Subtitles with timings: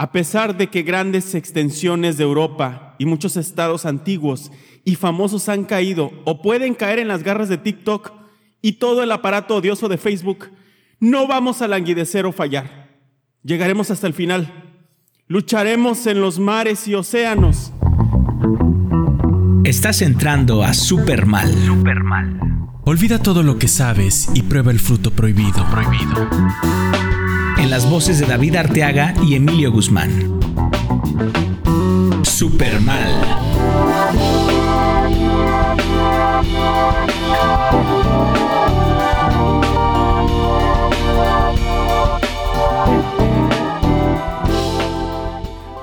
[0.00, 4.52] A pesar de que grandes extensiones de Europa y muchos estados antiguos
[4.84, 8.12] y famosos han caído o pueden caer en las garras de TikTok
[8.62, 10.50] y todo el aparato odioso de Facebook,
[11.00, 12.96] no vamos a languidecer o fallar.
[13.42, 14.76] Llegaremos hasta el final.
[15.26, 17.72] Lucharemos en los mares y océanos.
[19.64, 21.52] Estás entrando a Supermal.
[21.52, 22.40] Supermal.
[22.84, 25.68] Olvida todo lo que sabes y prueba el fruto prohibido.
[25.70, 27.17] Prohibido
[27.58, 30.10] en las voces de David Arteaga y Emilio Guzmán.
[32.22, 33.12] Supermal.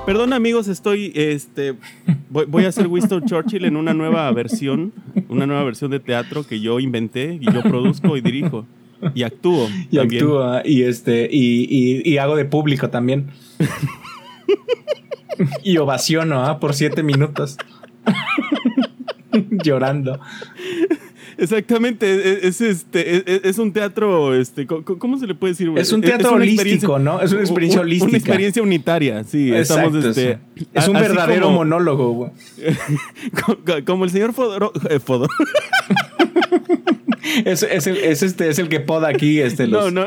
[0.06, 1.74] Perdón amigos, estoy, este,
[2.30, 4.92] voy, voy, a hacer Winston Churchill en una nueva versión,
[5.28, 8.64] una nueva versión de teatro que yo inventé y yo produzco y dirijo.
[9.14, 9.68] Y actúo.
[9.90, 10.62] Y actúa.
[10.64, 11.28] Y este.
[11.30, 13.30] Y, hago de público también.
[15.62, 16.60] y ovaciono, ¿ah?
[16.60, 17.56] Por siete minutos.
[19.50, 20.20] Llorando.
[21.38, 25.70] Exactamente, e, e, es, este, e, es, un teatro, este, ¿cómo se le puede decir?
[25.76, 27.20] Es un teatro holístico, ¿no?
[27.20, 28.08] Es una experiencia holística.
[28.08, 29.52] Una experiencia unitaria, sí.
[29.52, 30.38] estamos, este,
[30.72, 32.30] es un verdadero monólogo, güey.
[33.84, 34.72] como, el señor Fodor...
[34.88, 35.28] Eh, Fodor.
[37.44, 39.40] Es, es, el, es, este, es el que poda aquí.
[39.40, 40.04] Este, No, no.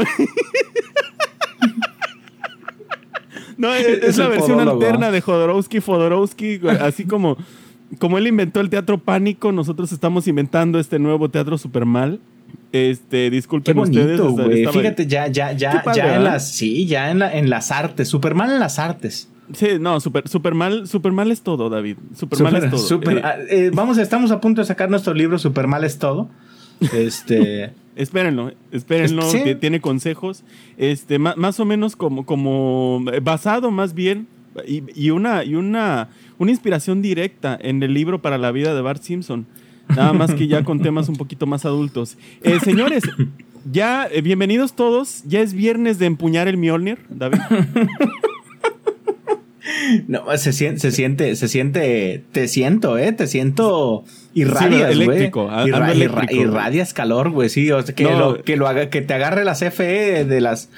[3.58, 7.38] no, es, la versión alterna de Jodorowsky, Fodorowsky, así como,
[7.98, 12.20] como él inventó el teatro pánico, nosotros estamos inventando este nuevo teatro super mal.
[12.72, 14.70] Este, disculpen Qué bonito, ustedes.
[14.72, 18.52] Fíjate, ya, ya, ya, ya en las, sí, ya en, la, en las artes, Superman
[18.52, 19.30] en las artes.
[19.54, 21.98] Sí, no, super, super mal, super mal es todo, David.
[22.16, 23.02] Super, mal es todo.
[23.12, 26.30] Eh, ah, eh, vamos, estamos a punto de sacar nuestro libro Super mal es todo.
[26.94, 27.72] Este.
[27.96, 30.44] espérenlo, espérenlo, que tiene consejos.
[30.78, 34.28] Este, más, o menos como, como basado más bien
[34.66, 39.02] y, una, y una, una inspiración directa en el libro para la vida de Bart
[39.02, 39.46] Simpson.
[39.90, 42.18] Nada más que ya con temas un poquito más adultos.
[42.44, 43.04] Eh, señores,
[43.70, 45.24] ya, eh, bienvenidos todos.
[45.26, 47.40] Ya es viernes de empuñar el Mjolnir, David.
[50.08, 54.04] No, se siente, se siente, se siente, te siento, eh, te siento
[54.34, 55.50] irradias, sí, eléctrico,
[56.32, 59.54] irradias calor, güey, sí, o sea, que, lo, que lo haga, que te agarre la
[59.54, 60.70] CFE de las,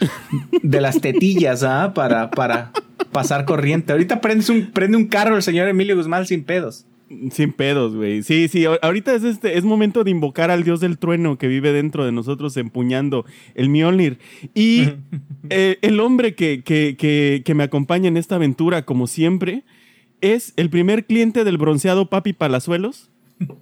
[0.62, 1.94] de las tetillas, ¿ah?
[1.94, 2.72] Para, para
[3.12, 3.92] pasar corriente.
[3.92, 6.86] Ahorita prendes un, prende un carro el señor Emilio Guzmán sin pedos.
[7.32, 8.24] Sin pedos, güey.
[8.24, 11.74] Sí, sí, ahorita es, este, es momento de invocar al dios del trueno que vive
[11.74, 14.20] dentro de nosotros empuñando el Mjolnir.
[14.54, 14.90] Y
[15.50, 19.64] eh, el hombre que, que, que, que, me acompaña en esta aventura, como siempre,
[20.22, 23.10] es el primer cliente del bronceado Papi Palazuelos.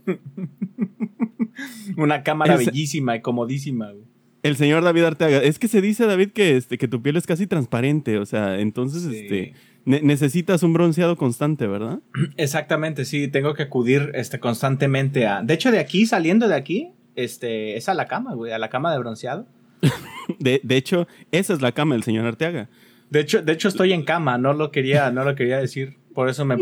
[1.97, 4.05] Una cámara bellísima y comodísima, güey.
[4.41, 5.39] El señor David Arteaga.
[5.39, 8.17] Es que se dice, David, que, este, que tu piel es casi transparente.
[8.19, 9.53] O sea, entonces, este
[9.85, 11.99] necesitas un bronceado constante, ¿verdad?
[12.37, 15.41] Exactamente, sí, tengo que acudir este, constantemente a...
[15.41, 18.69] De hecho, de aquí, saliendo de aquí, este, es a la cama, güey, a la
[18.69, 19.47] cama de bronceado.
[20.39, 22.69] de, hecho, esa es la cama del señor Arteaga.
[23.09, 25.97] De hecho, de hecho, estoy en cama, no lo quería, no lo quería decir.
[26.13, 26.57] Por eso me,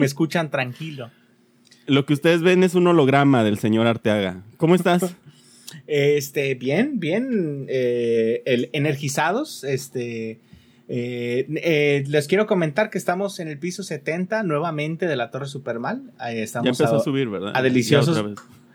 [0.00, 1.10] escuchan tranquilo.
[1.86, 4.42] Lo que ustedes ven es un holograma del señor Arteaga.
[4.56, 5.16] ¿Cómo estás?
[5.86, 8.42] Este, bien, bien, eh,
[8.72, 10.40] energizados, este,
[10.92, 15.46] eh, eh, les quiero comentar que estamos en el piso 70 nuevamente de la Torre
[15.46, 16.10] Supermal.
[16.32, 17.52] estamos ya empezó a, subir, ¿verdad?
[17.54, 18.20] A deliciosos.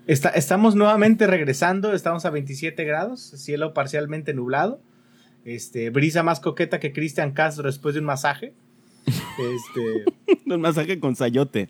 [0.08, 4.80] estamos nuevamente regresando, estamos a 27 grados, cielo parcialmente nublado.
[5.44, 8.54] Este, brisa más coqueta que Cristian Castro después de un masaje.
[9.38, 10.06] Este.
[10.46, 11.70] un masaje con sayote.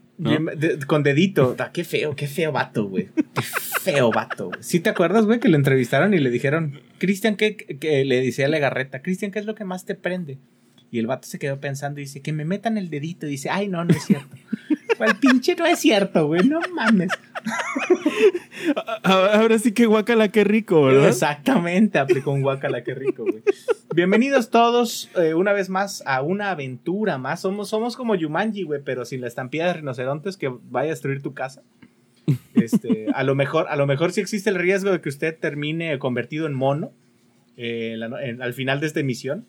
[0.87, 1.55] con dedito.
[1.73, 3.09] qué feo, qué feo vato, güey.
[3.33, 3.41] Qué
[3.81, 4.51] feo vato.
[4.59, 7.55] ¿Sí te acuerdas, güey, que lo entrevistaron y le dijeron, Cristian, ¿qué?
[7.55, 10.39] Que le decía a Legarreta, Cristian, ¿qué es lo que más te prende?
[10.91, 13.27] Y el vato se quedó pensando y dice, que me metan el dedito.
[13.27, 14.35] Y dice, ay, no, no es cierto.
[14.99, 17.11] El pinche no es cierto, güey, no mames.
[19.03, 21.09] Ahora sí que guacala, qué rico, ¿verdad?
[21.09, 23.43] Exactamente, aplicó un guacala, qué rico, güey.
[23.93, 27.41] Bienvenidos todos eh, una vez más a una aventura más.
[27.41, 31.21] Somos, somos como Yumanji, güey, pero sin la estampida de rinocerontes que vaya a destruir
[31.21, 31.61] tu casa.
[32.55, 35.99] Este, a lo mejor, a lo mejor sí existe el riesgo de que usted termine
[35.99, 36.91] convertido en mono
[37.57, 37.97] eh,
[38.39, 39.45] al final de esta emisión.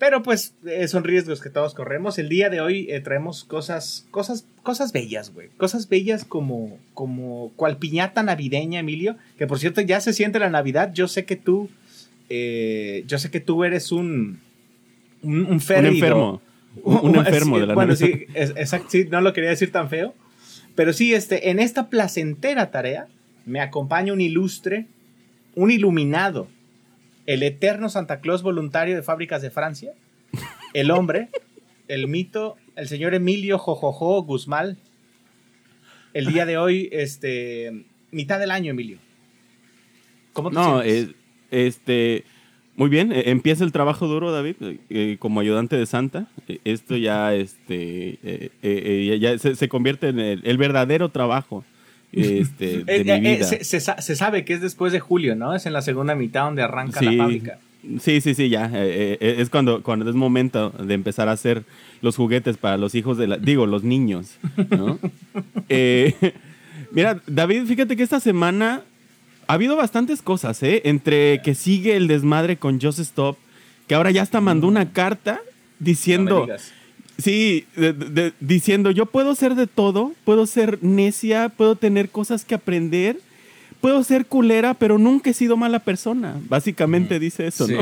[0.00, 2.18] Pero pues eh, son riesgos que todos corremos.
[2.18, 5.48] El día de hoy eh, traemos cosas, cosas, cosas bellas, güey.
[5.58, 9.16] Cosas bellas como, como cual piñata navideña, Emilio.
[9.36, 10.90] Que por cierto ya se siente la Navidad.
[10.94, 11.68] Yo sé que tú,
[12.30, 14.40] eh, yo sé que tú eres un,
[15.20, 16.40] un, un, enfermo.
[16.82, 20.14] Un, enfermo de la Bueno, sí, exacto, sí, no lo quería decir tan feo.
[20.76, 23.06] Pero sí, este, en esta placentera tarea
[23.44, 24.86] me acompaña un ilustre,
[25.54, 26.48] un iluminado
[27.30, 29.92] el eterno Santa Claus voluntario de fábricas de Francia,
[30.74, 31.28] el hombre,
[31.86, 34.78] el mito, el señor Emilio Jojojo Guzmán.
[36.12, 38.98] El día de hoy, este, mitad del año, Emilio.
[40.32, 41.14] ¿Cómo te no, sientes?
[41.52, 42.24] este,
[42.74, 44.56] muy bien, e, empieza el trabajo duro, David,
[44.88, 46.26] eh, como ayudante de Santa.
[46.64, 48.18] Esto ya, este,
[48.60, 51.64] eh, ya se, convierte en el, verdadero trabajo.
[52.12, 53.44] Este, de mi vida.
[53.44, 55.54] Se, sabe que es después de julio, ¿no?
[55.54, 57.58] Es en la segunda mitad donde arranca la fábrica.
[58.00, 58.70] Sí, sí, sí, ya.
[58.74, 61.64] es cuando, cuando es momento de empezar a hacer
[62.02, 63.36] los juguetes para los hijos de la.
[63.38, 64.36] Digo, los niños,
[64.70, 64.98] ¿no?
[66.90, 68.82] mira, David, fíjate que esta semana
[69.46, 70.82] ha habido bastantes cosas, ¿eh?
[70.84, 73.38] Entre que sigue el desmadre con Joseph Stop,
[73.86, 75.40] que ahora ya hasta mandó una carta
[75.78, 76.46] diciendo.
[77.22, 77.66] Sí,
[78.40, 83.16] diciendo, yo puedo ser de todo, puedo ser necia, puedo tener cosas que aprender
[83.80, 86.36] puedo ser culera, pero nunca he sido mala persona.
[86.48, 87.80] Básicamente dice eso, ¿no?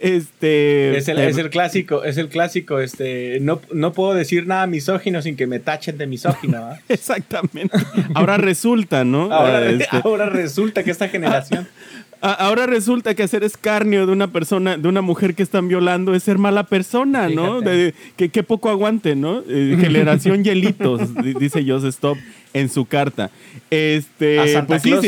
[0.00, 0.96] Este.
[0.96, 3.40] Es el, es el, clásico, es el clásico, este.
[3.40, 6.70] No, no puedo decir nada misógino sin que me tachen de misógino.
[6.88, 7.76] Exactamente.
[8.14, 9.32] Ahora resulta, ¿no?
[9.32, 11.66] Ahora, este, ahora resulta que esta generación.
[12.20, 16.24] Ahora resulta que hacer escarnio de una persona, de una mujer que están violando es
[16.24, 17.60] ser mala persona, ¿no?
[17.60, 19.42] De, que, poco aguante, ¿no?
[19.48, 21.00] Eh, generación hielitos,
[21.38, 22.18] dice Joseph Stop
[22.54, 23.30] en su carta.
[23.70, 25.06] Este, a Santa pues Claus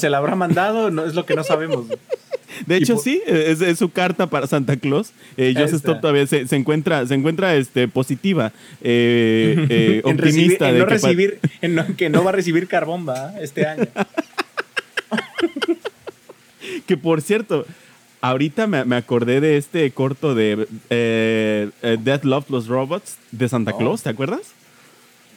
[0.00, 1.86] Se, la, habrá mandado, no es lo que no sabemos.
[2.66, 5.12] De hecho, sí, es, su carta para Santa Claus.
[5.38, 8.52] Eh, Joseph Stop todavía se, encuentra, se encuentra este, positiva,
[8.82, 10.68] eh, eh optimista.
[10.68, 11.38] en, no recibir,
[11.96, 13.06] que no va a recibir carbón,
[13.40, 13.84] Este año.
[16.86, 17.66] que por cierto,
[18.20, 23.72] ahorita me, acordé de este corto de eh, eh, Death Love Los Robots de Santa
[23.74, 23.78] oh.
[23.78, 24.52] Claus, ¿te acuerdas?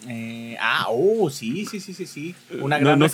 [0.07, 2.35] Eh, ah, oh, sí, sí, sí, sí, sí.
[2.59, 3.07] Una gran no,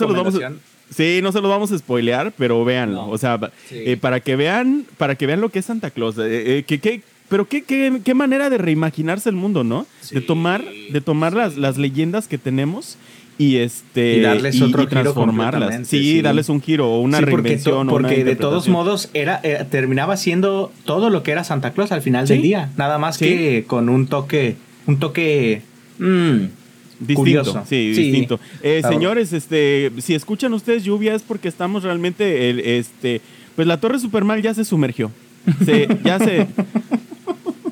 [0.90, 3.08] Sí, no se los vamos a spoilear, pero véanlo.
[3.08, 3.38] O sea,
[4.00, 6.16] para que vean, para que vean lo que es Santa Claus.
[6.16, 9.86] que, pero qué, qué, manera de reimaginarse el mundo, ¿no?
[10.10, 12.98] de tomar, de tomar las, las leyendas que tenemos
[13.40, 15.88] y este y darles otro transformarlas.
[15.88, 20.70] Sí, darles un giro o una reinvención porque, de todos modos era eh, terminaba siendo
[20.84, 24.08] todo lo que era Santa Claus al final del día, nada más que con un
[24.08, 24.56] toque
[24.86, 25.62] un toque
[25.98, 26.36] mm,
[27.00, 28.38] distinto, sí, distinto.
[28.62, 33.22] Eh, señores, este si escuchan ustedes lluvia es porque estamos realmente el, este
[33.56, 35.10] pues la Torre Supermal ya se sumergió.
[36.04, 36.46] ya se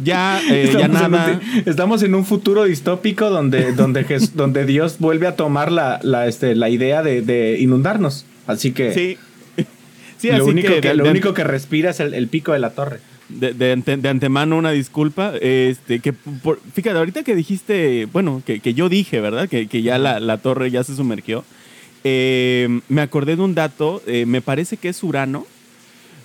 [0.02, 1.40] ya, eh, ya nada.
[1.66, 4.04] estamos en un futuro distópico donde, donde,
[4.34, 8.24] donde Dios vuelve a tomar la, la, este, la idea de, inundarnos.
[8.46, 8.92] Así que.
[8.92, 9.18] Sí.
[10.18, 13.00] sí lo, único que, lo único que respira es el, pico de la torre.
[13.28, 15.34] De, de, antemano una disculpa.
[15.40, 16.14] Este, que
[16.72, 19.48] fíjate, ahorita que dijiste, bueno, que, que yo dije, ¿verdad?
[19.48, 21.44] Que, que ya la, la, torre ya se sumergió.
[22.04, 25.46] Eh, me acordé de un dato, eh, me parece que es Urano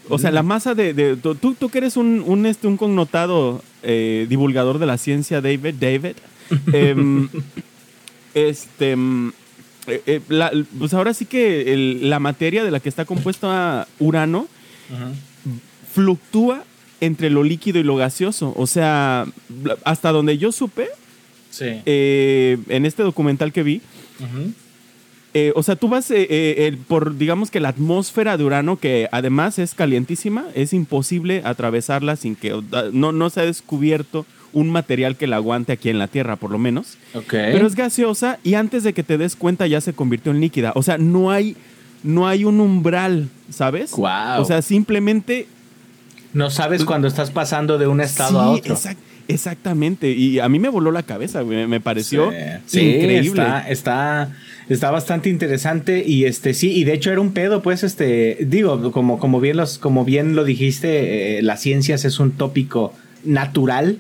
[0.10, 1.18] o sea, la masa de...
[1.18, 5.76] tú, tú que eres un, un, este, un connotado eh, divulgador de la ciencia, David,
[5.80, 6.16] David,
[6.74, 7.30] em,
[8.34, 8.92] este...
[8.92, 9.32] Em,
[9.88, 14.48] eh, eh, pues ahora sí que la materia de la que está compuesta Urano
[15.94, 16.64] fluctúa
[17.02, 18.54] entre lo líquido y lo gaseoso.
[18.56, 19.26] O sea,
[19.84, 20.88] hasta donde yo supe,
[21.60, 23.82] en este documental que vi,
[25.34, 29.10] eh, o sea, tú vas eh, eh, por, digamos que la atmósfera de Urano, que
[29.12, 35.16] además es calientísima, es imposible atravesarla sin que no, no se ha descubierto un material
[35.16, 36.98] que la aguante aquí en la Tierra, por lo menos.
[37.30, 40.72] Pero es gaseosa y antes de que te des cuenta ya se convirtió en líquida.
[40.76, 41.58] O sea, no hay,
[42.04, 43.92] no hay un umbral, ¿sabes?
[43.92, 44.40] Wow.
[44.40, 45.48] O sea, simplemente...
[46.34, 48.76] No sabes cuando estás pasando de un estado a otro.
[49.34, 50.12] Exactamente.
[50.12, 52.32] Y a mí me voló la cabeza, Me pareció
[52.72, 53.44] increíble.
[53.70, 54.32] está
[54.70, 58.92] está bastante interesante y este sí, y de hecho era un pedo, pues este, digo,
[58.92, 63.98] como, como, bien, los, como bien lo dijiste, eh, las ciencias es un tópico natural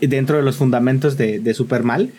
[0.00, 2.10] dentro de los fundamentos de, de Supermal.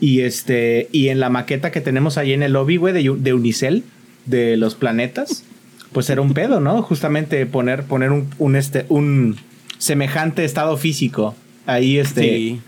[0.00, 3.32] Y este, y en la maqueta que tenemos ahí en el lobby, güey, de, de,
[3.32, 3.84] Unicel,
[4.26, 5.44] de los planetas,
[5.92, 6.82] pues era un pedo, ¿no?
[6.82, 9.36] Justamente poner, poner un, un, este, un
[9.78, 12.58] semejante estado físico ahí, este.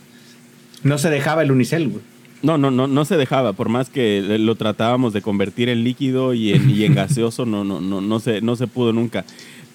[0.82, 2.02] No se dejaba el Unicel, güey.
[2.42, 6.34] No, no, no, no se dejaba, por más que lo tratábamos de convertir en líquido
[6.34, 9.24] y en, y en gaseoso, no, no, no, no se, no se pudo nunca.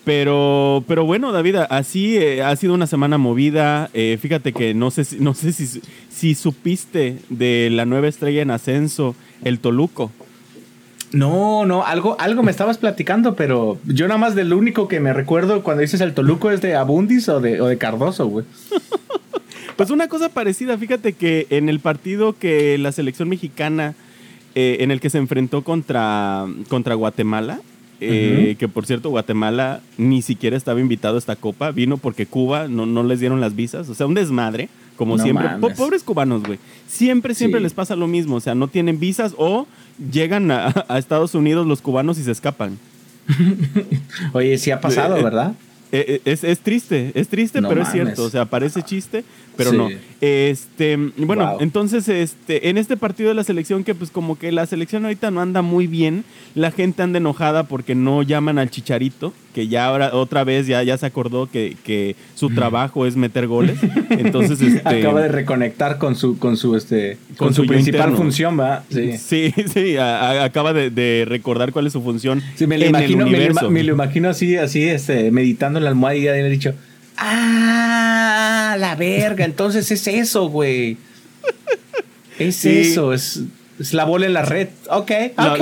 [0.03, 3.89] Pero, pero bueno, David, así eh, ha sido una semana movida.
[3.93, 8.51] Eh, fíjate que no sé, no sé si, si supiste de la nueva estrella en
[8.51, 10.11] ascenso, el Toluco.
[11.13, 15.13] No, no, algo, algo me estabas platicando, pero yo nada más del único que me
[15.13, 18.45] recuerdo cuando dices el Toluco es de Abundis o de, o de Cardoso, güey.
[19.77, 23.95] Pues una cosa parecida, fíjate que en el partido que la selección mexicana,
[24.53, 27.61] eh, en el que se enfrentó contra, contra Guatemala,
[27.99, 32.67] eh, que por cierto Guatemala ni siquiera estaba invitado a esta copa, vino porque Cuba
[32.67, 35.50] no, no les dieron las visas, o sea, un desmadre, como siempre.
[35.75, 36.60] pobres cubanos, güey.
[36.88, 38.36] Siempre, siempre les pasa lo mismo.
[38.36, 39.67] O sea, no tienen visas o
[40.12, 42.77] llegan a, Estados Unidos los cubanos y se escapan.
[44.33, 45.53] Oye, sí ha pasado, eh, ¿verdad?
[45.91, 48.24] Eh, es, es, triste, es triste, pero es cierto.
[48.24, 49.24] O sea, parece chiste,
[49.55, 49.89] pero no.
[50.22, 54.67] Este, bueno, entonces, este, en este partido de la selección, que pues como que la
[54.67, 59.34] selección ahorita no anda muy bien, la gente anda enojada porque no llaman al chicharito,
[59.55, 63.48] que ya ahora otra vez ya, ya se acordó que, que su trabajo es meter
[63.48, 63.79] goles.
[64.12, 68.84] Entonces, este, acaba de reconectar con su, con su este, con, su, principal función, ¿va?
[68.89, 72.43] Sí, sí, sí acaba de, recordar cuál es su función.
[72.55, 76.24] Sí, me lo imagino, Me, lo imagino así, así, este, meditando en la almohada y
[76.24, 76.75] ya le he dicho.
[77.23, 79.45] Ah, la verga.
[79.45, 80.97] Entonces es eso, güey.
[82.39, 83.41] Es eso, es,
[83.79, 84.69] es, la bola en la red.
[84.89, 85.61] Ok, ok,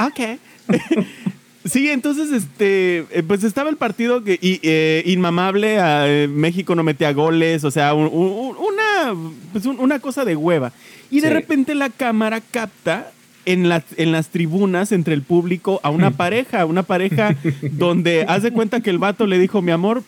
[0.00, 0.20] ok.
[1.64, 7.12] Sí, entonces, este, eh, pues estaba el partido que, eh, inmamable, eh, México no metía
[7.14, 9.14] goles, o sea, una,
[9.52, 10.72] pues una cosa de hueva.
[11.10, 13.12] Y de repente la cámara capta
[13.46, 18.80] en, en las tribunas entre el público a una pareja, una pareja donde hace cuenta
[18.80, 20.02] que el vato le dijo, mi amor,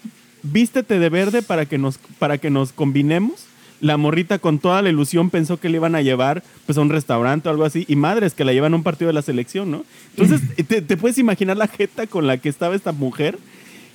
[0.52, 3.46] vístete de verde para que nos, para que nos combinemos.
[3.80, 6.88] La morrita con toda la ilusión pensó que le iban a llevar pues a un
[6.88, 7.84] restaurante o algo así.
[7.88, 9.84] Y madres que la llevan a un partido de la selección, ¿no?
[10.16, 13.38] Entonces, te, te puedes imaginar la jeta con la que estaba esta mujer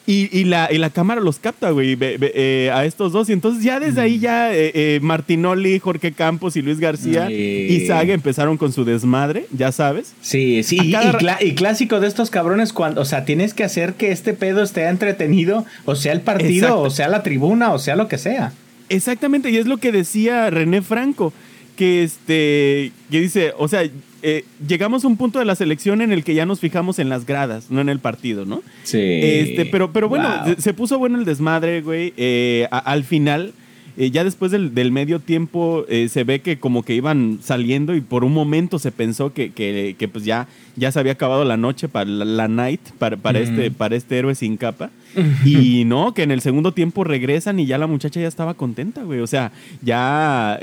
[0.08, 3.29] y, la, y la cámara los capta, güey, eh, a estos dos.
[3.29, 7.86] Y entonces ya desde ahí ya eh, eh, Martinoli, Jorge Campos y Luis García y
[7.88, 10.13] Saga empezaron con su desmadre, ya sabes.
[10.22, 10.93] Sí, sí.
[11.39, 14.88] Y, clásico de estos cabrones cuando, o sea, tienes que hacer que este pedo esté
[14.88, 18.53] entretenido, o sea el partido, o sea la tribuna, o sea lo que sea.
[18.89, 21.31] Exactamente, y es lo que decía René Franco,
[21.77, 23.84] que este, que dice, o sea,
[24.24, 27.10] eh, llegamos a un punto de la selección en el que ya nos fijamos en
[27.10, 28.62] las gradas, no en el partido, ¿no?
[28.84, 29.00] Sí.
[29.00, 32.13] Este, pero, pero bueno, se, puso bueno el desmadre, güey.
[32.18, 33.54] Eh, al final,
[33.98, 38.24] eh, ya después del, medio tiempo, se ve que como que iban saliendo y por
[38.24, 42.10] un momento se pensó que, que, pues ya, ya se había acabado la noche para
[42.10, 44.92] la, night, para, para, este, para este héroe sin capa.
[45.46, 49.04] y no, que en el segundo tiempo regresan y ya la muchacha ya estaba contenta,
[49.04, 49.20] güey.
[49.20, 49.51] O sea,
[49.82, 50.60] ya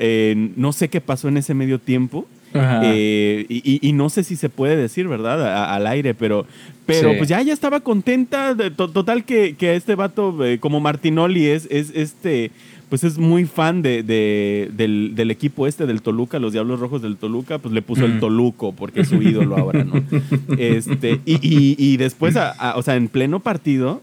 [0.57, 2.27] no sé qué pasó en ese medio tiempo.
[2.55, 5.73] Eh, y, no sé si se puede decir, ¿verdad?
[5.73, 6.47] al aire, pero,
[6.87, 8.57] pero pues ya, ya estaba contenta.
[8.77, 12.51] total que, que este vato, eh, como Martinoli, es, es este
[12.89, 17.59] pues es muy fan de, del, equipo este del Toluca, los Diablos Rojos del Toluca,
[17.59, 20.03] pues le puso el Toluco porque es su ídolo ahora, ¿no?
[20.59, 22.35] Este, y, después,
[22.75, 24.01] o sea, en pleno partido,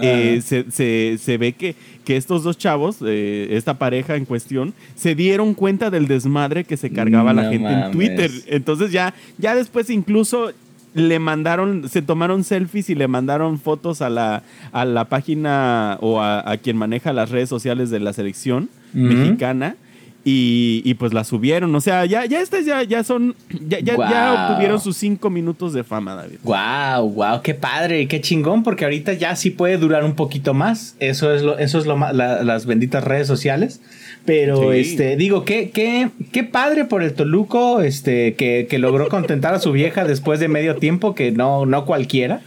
[0.00, 5.54] eh, se, ve que, que, estos dos chavos, eh, esta pareja en cuestión, se dieron
[5.54, 8.30] cuenta del desmadre que se cargaba la gente en Twitter.
[8.46, 10.52] Entonces ya, ya después incluso
[10.94, 16.20] le mandaron, se tomaron selfies y le mandaron fotos a la, a la página o
[16.20, 19.76] a, quien maneja las redes sociales de la selección mexicana
[20.26, 21.74] y, pues la subieron.
[21.74, 23.34] O sea, ya, ya estas ya, ya son,
[23.68, 26.38] ya, ya, obtuvieron sus cinco minutos de fama, David.
[26.42, 30.96] Wow, wow, qué padre, qué chingón, porque ahorita ya sí puede durar un poquito más.
[30.98, 33.80] Eso es lo, eso es lo las benditas redes sociales.
[34.24, 39.52] Pero este, digo, qué, qué, qué padre por el Toluco, este, que, que logró contentar
[39.54, 42.40] a su vieja después de medio tiempo, que no, no cualquiera.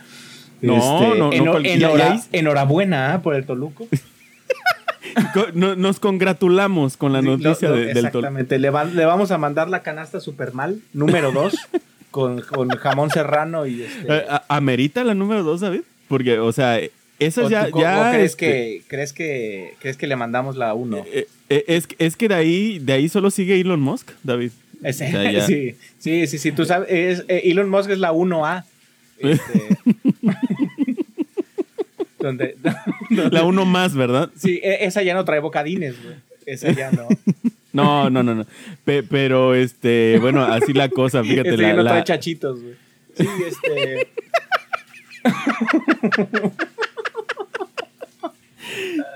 [0.62, 3.20] No, este, no, no, enhorabuena ¿eh?
[3.20, 3.88] por el Toluco.
[5.54, 8.00] Nos congratulamos con la noticia del Toluca.
[8.00, 8.60] Exactamente.
[8.60, 11.54] Le, le, vamos a mandar la canasta super mal, número 2,
[12.12, 14.08] con, con, jamón serrano y este...
[14.08, 15.82] Eh, ¿Amerita la número 2, David?
[16.08, 16.80] Porque, o sea,
[17.20, 17.70] esa ya...
[17.76, 20.98] ya crees, este que, ¿crees, que, ¿Crees que le mandamos la 1?
[20.98, 24.52] Eh, eh, es, es, que de ahí, de ahí solo sigue Elon Musk, David.
[24.94, 28.64] sí, sí, sí, sí, tú sabes, Elon Musk es la 1A.
[29.20, 29.78] Este,
[33.10, 34.30] la uno más, ¿verdad?
[34.36, 36.16] Sí, e, esa ya no trae bocadines, güey.
[36.46, 37.08] Esa ya no.
[37.74, 38.46] no, no, no, no.
[38.84, 41.58] pero, este, bueno, así la cosa, fíjate.
[41.58, 42.76] La, ya no trae chachitos, güey.
[43.16, 44.08] Sí, este.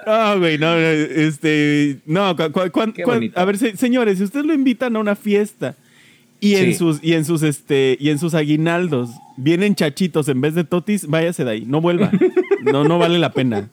[0.06, 5.76] Ah, güey, no, este, no, a ver, señores, si ustedes lo invitan a una fiesta
[6.40, 10.56] y en sus y en sus este y en sus aguinaldos vienen chachitos en vez
[10.56, 12.12] de totis, váyase de ahí, no vuelva.
[12.62, 13.70] No no vale la pena.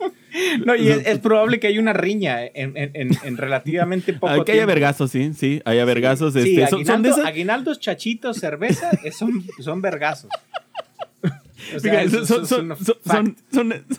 [0.65, 4.45] No, y es, probable que haya una riña en, en, relativamente poco tiempo.
[4.45, 6.35] Que haya vergazos, sí, sí, haya vergazos.
[6.35, 10.31] Sí, este, son, aguinaldos, chachitos, cerveza, son, son vergazos.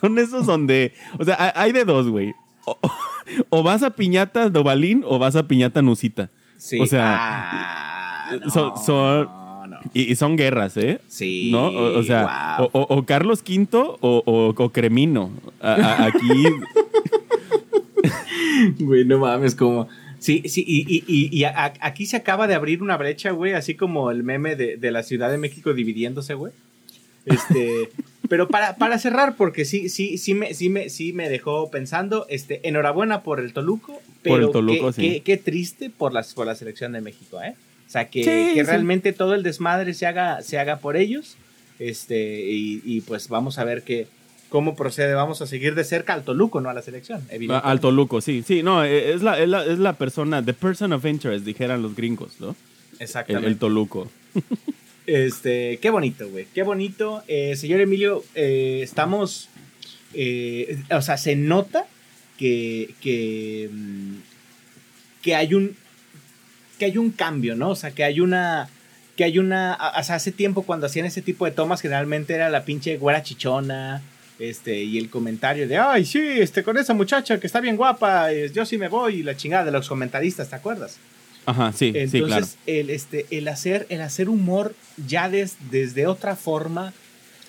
[0.00, 2.34] son, esos donde, o sea, hay de dos, güey.
[3.48, 6.30] O, vas a piñata Dobalín o vas a piñata Nusita.
[6.56, 6.80] Sí.
[6.80, 8.30] O sea, ah,
[8.84, 9.28] son,
[9.94, 11.00] y, son guerras, ¿eh?
[11.08, 11.50] Sí.
[11.50, 11.68] ¿No?
[11.68, 15.30] O, sea, o, Carlos V o, Cremino.
[15.60, 16.44] aquí.
[18.80, 19.88] güey, no mames, como...
[20.18, 24.10] Sí, sí, y, y, y aquí se acaba de abrir una brecha, güey, así como
[24.10, 26.52] el meme de, de la Ciudad de México dividiéndose, güey.
[27.24, 27.90] Este,
[28.28, 32.26] pero para, para cerrar, porque sí, sí, sí me, sí me, sí me dejó pensando,
[32.28, 34.52] este, enhorabuena por el Toluco, pero
[34.94, 37.54] qué, qué, triste por las, por la selección de México, ¿eh?
[37.90, 38.22] O sea, que,
[38.54, 41.36] que realmente todo el desmadre se haga, se haga por ellos.
[41.80, 44.06] Este, y, y pues vamos a ver qué,
[44.48, 45.14] cómo procede.
[45.14, 47.20] Vamos a seguir de cerca al Toluco, no a la selección.
[47.50, 50.92] Al Toluco, sí, sí, no, e, es la, es la, es la persona, the person
[50.92, 52.54] of interest, dijeran los gringos, ¿no?
[53.00, 53.48] Exactamente.
[53.48, 54.08] El, Toluco.
[55.06, 57.24] Este, qué bonito, güey, qué bonito.
[57.26, 59.48] Eh, señor Emilio, eh, estamos,
[60.14, 61.86] eh, o sea, se nota
[62.38, 64.14] que, que, mm,
[65.22, 65.74] que hay un,
[66.80, 67.68] que hay un cambio, ¿no?
[67.70, 68.68] O sea, que hay una,
[69.14, 72.48] que hay una, o sea, hace tiempo cuando hacían ese tipo de tomas, generalmente era
[72.48, 74.00] la pinche güera chichona,
[74.38, 78.32] este, y el comentario de, ay, sí, este, con esa muchacha que está bien guapa,
[78.32, 80.96] yo sí me voy, y la chingada de los comentaristas, ¿te acuerdas?
[81.44, 82.46] Ajá, sí, Entonces, sí, claro.
[82.66, 84.74] el, este, el, hacer, el hacer humor
[85.06, 86.94] ya desde otra forma,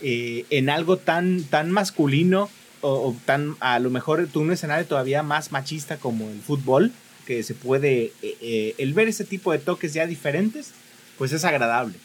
[0.03, 2.49] eh, en algo tan, tan masculino,
[2.81, 6.91] o, tan, a lo mejor, tú un escenario todavía más machista como el fútbol,
[7.31, 10.71] que se puede, eh, eh, el ver ese tipo de toques ya diferentes,
[11.17, 11.95] pues es agradable.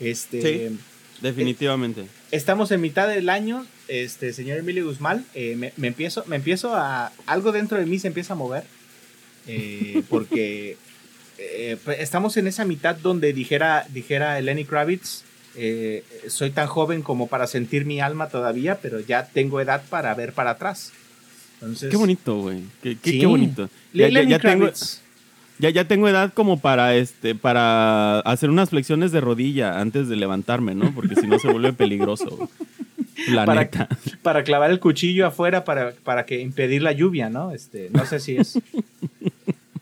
[0.00, 0.78] Este, sí,
[1.20, 2.06] definitivamente.
[2.30, 7.12] estamos en mitad del año, este, señor Emilio Guzmán, eh, me, empiezo, me empiezo a,
[7.26, 8.64] algo dentro de mí se empieza a mover,
[9.46, 10.78] eh, porque
[11.36, 15.24] eh, estamos en esa mitad donde dijera, dijera Lenny Kravitz,
[16.28, 20.32] soy tan joven como para sentir mi alma todavía, pero ya tengo edad para ver
[20.32, 20.92] para atrás.
[21.90, 22.62] Qué bonito, güey.
[22.82, 23.68] Qué, bonito.
[23.92, 24.70] Ya, ya, tengo,
[25.58, 30.16] ya, ya, tengo edad como para este, para hacer unas flexiones de rodilla antes de
[30.16, 30.94] levantarme, ¿no?
[30.94, 32.48] Porque si no se vuelve peligroso
[33.44, 33.68] para,
[34.22, 37.52] para clavar el cuchillo afuera para, para que impedir la lluvia, ¿no?
[37.52, 38.58] Este, no sé si es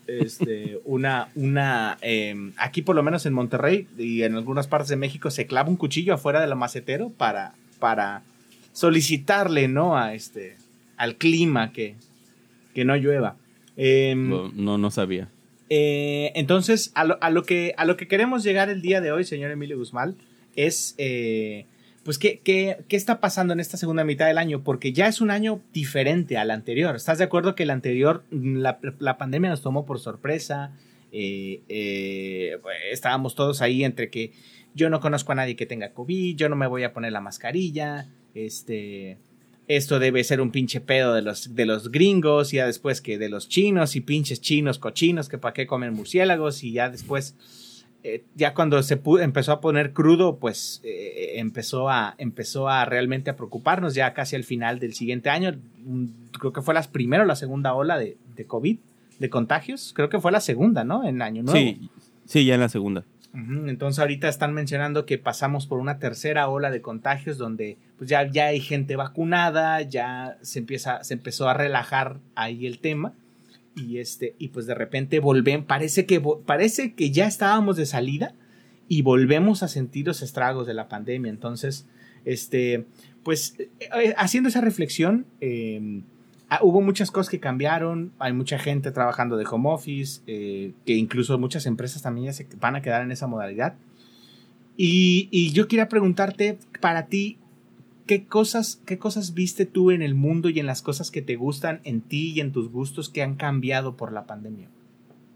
[0.07, 4.95] este, una, una em, aquí por lo menos en Monterrey y en algunas partes de
[4.95, 8.23] México se clava un cuchillo afuera del macetero para, para
[8.73, 9.97] solicitarle, ¿no?
[9.97, 10.57] A este,
[10.99, 11.95] al clima que,
[12.75, 13.37] que no llueva.
[13.75, 15.29] Em, no, no, sabía.
[15.69, 19.11] Eh, entonces, a lo, a lo, que, a lo que queremos llegar el día de
[19.11, 20.17] hoy, señor Emilio Guzmán,
[20.55, 21.65] es eh,
[22.03, 24.61] pues, ¿qué, ¿qué, está pasando en esta segunda mitad del año?
[24.63, 26.95] Porque ya es un año diferente al anterior.
[26.95, 28.57] ¿Estás de acuerdo que el anterior, mm,
[28.99, 30.73] la, pandemia nos tomó por sorpresa?
[31.13, 34.33] Eh, eh, pues, estábamos todos ahí entre que
[34.75, 37.21] yo no conozco a nadie que tenga COVID, yo no me voy a poner la
[37.21, 39.17] mascarilla, este,
[39.69, 43.17] esto debe ser un pinche pedo de los, de los gringos, y ya después que
[43.17, 47.35] de los chinos y pinches chinos cochinos que para qué comen murciélagos, y ya después
[48.01, 53.29] eh, ya cuando se empezó a poner crudo, pues eh, empezó, a, empezó a realmente
[53.29, 55.55] a preocuparnos ya casi al final del siguiente año.
[56.39, 58.77] Creo que fue la primera o la segunda ola de, de, COVID,
[59.19, 59.91] de contagios.
[59.93, 61.05] Creo que fue la segunda, ¿no?
[61.05, 61.59] En año nuevo.
[61.59, 61.89] Sí,
[62.25, 63.03] sí, ya en la segunda.
[63.31, 68.27] Entonces ahorita están mencionando que pasamos por una tercera ola de contagios donde pues ya,
[68.27, 73.13] ya hay gente vacunada, ya se empieza, se empezó a relajar ahí el tema
[73.75, 78.33] y este y pues de repente volvemos, parece que parece que ya estábamos de salida
[78.89, 81.29] y volvemos a sentir los estragos de la pandemia.
[81.29, 81.85] Entonces,
[82.25, 82.85] este,
[83.23, 86.01] pues eh, eh, haciendo esa reflexión, em,
[86.49, 90.95] ah, hubo muchas cosas que cambiaron, hay mucha gente trabajando de home office, eh, que
[90.95, 93.75] incluso muchas empresas también ya se van a quedar en esa modalidad.
[94.77, 97.37] Y, y yo quería preguntarte, para ti,
[98.09, 101.35] ¿qué cosas, ¿qué cosas viste tú en el mundo y en las cosas que te
[101.35, 104.67] gustan en ti y en tus gustos que han cambiado por la pandemia?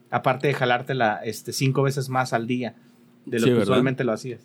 [0.09, 2.75] Aparte de jalártela este, cinco veces más al día
[3.25, 4.41] de lo que usualmente lo hacías.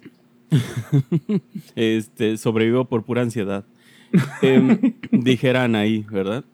[1.74, 3.64] este, sobrevivo por pura ansiedad.
[4.42, 6.44] eh, dijeran ahí, ¿verdad?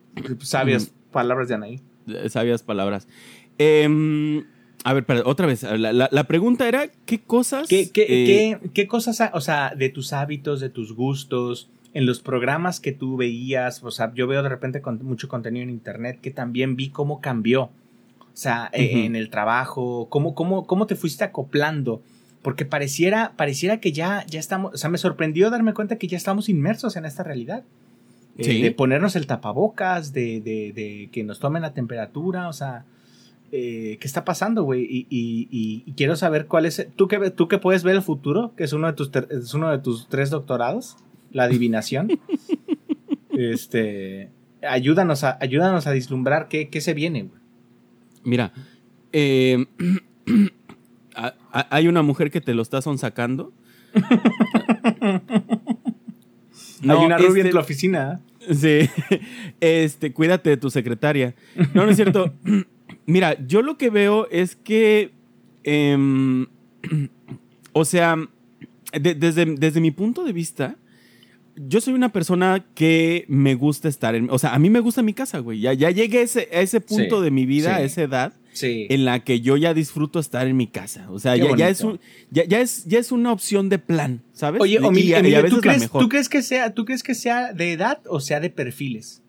[0.40, 1.80] Sabias palabras de Anaí.
[2.06, 3.08] Eh, sabias palabras.
[3.58, 4.44] Eh,
[4.84, 7.68] a ver, otra vez, la, pregunta era, ¿qué cosas...
[7.68, 12.80] ¿Qué, qué, eh, cosas, o sea, de tus hábitos, de tus gustos, en los programas
[12.80, 16.30] que tú veías, o sea, yo veo de repente con mucho contenido en internet que
[16.30, 17.70] también vi cómo cambió, o
[18.34, 22.02] sea, e, en el trabajo, cómo, cómo, cómo te fuiste acoplando,
[22.42, 26.18] porque pareciera, pareciera que ya, ya estamos, o sea, me sorprendió darme cuenta que ya
[26.18, 27.64] estamos inmersos en esta realidad.
[28.36, 32.84] Eh, de ponernos el tapabocas, de, de, de que nos tomen la temperatura, o sea,
[33.56, 35.06] eh, qué está pasando, güey.
[35.08, 36.88] Y, quiero saber cuál es.
[36.96, 39.70] ¿Tú que, tú que puedes ver el futuro, que es uno de tus, es uno
[39.70, 40.96] de tus tres doctorados,
[41.30, 42.08] la adivinación.
[43.30, 44.30] este.
[44.68, 47.40] Ayúdanos a, ayúdanos a vislumbrar qué, se viene, güey.
[48.24, 48.52] Mira,
[49.12, 49.64] eh,
[51.52, 53.52] hay una mujer que te lo está sonsacando.
[56.92, 58.20] hay una rubia en este tu oficina.
[58.52, 58.88] Sí.
[59.60, 61.34] Este, cuídate de tu secretaria.
[61.72, 62.34] No, no es cierto.
[63.06, 65.12] Mira, yo lo que veo es que.
[65.62, 66.46] Em,
[67.72, 68.16] o sea,
[68.92, 70.76] desde, desde mi punto de vista,
[71.56, 74.28] yo soy una persona que me gusta estar en.
[74.30, 75.60] O sea, a mí me gusta mi casa, güey.
[75.60, 79.04] Ya, ya llegué a ese, a ese punto de mi vida, a esa edad, en
[79.04, 81.10] la que yo ya disfruto estar en mi casa.
[81.10, 81.84] O sea, ya, es
[82.30, 84.60] ya, es, ya es una opción de plan, ¿sabes?
[84.60, 88.40] Oye, ¿tú, crees, ¿tú, crees, que sea, ¿tú crees que sea de edad o sea
[88.40, 89.22] de perfiles?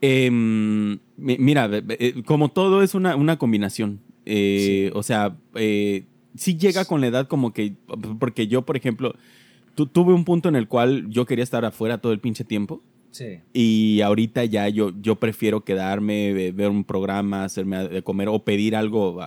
[0.00, 4.00] Em, mira, eh, como todo es una, una combinación.
[4.24, 7.74] Eh, o sea, eh, sí llega con la edad como que,
[8.18, 9.14] porque yo, por ejemplo,
[9.74, 12.82] tuve un punto en el cual yo quería estar afuera todo el pinche tiempo.
[13.10, 13.40] Sí.
[13.52, 18.76] Y ahorita ya yo, yo prefiero quedarme, ver un programa, hacerme de comer o pedir
[18.76, 19.20] algo,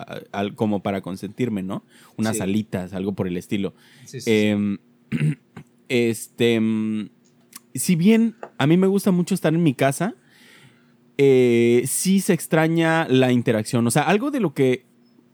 [0.55, 1.83] como para consentirme, ¿no?
[2.17, 3.73] Unas alitas, algo por el estilo.
[4.05, 4.77] Sí, em,
[5.89, 7.09] este, mm,
[7.75, 10.15] si bien a mí me gusta mucho estar en mi casa,
[11.17, 13.85] eh, sí se extraña la interacción.
[13.85, 14.85] O sea, algo de lo que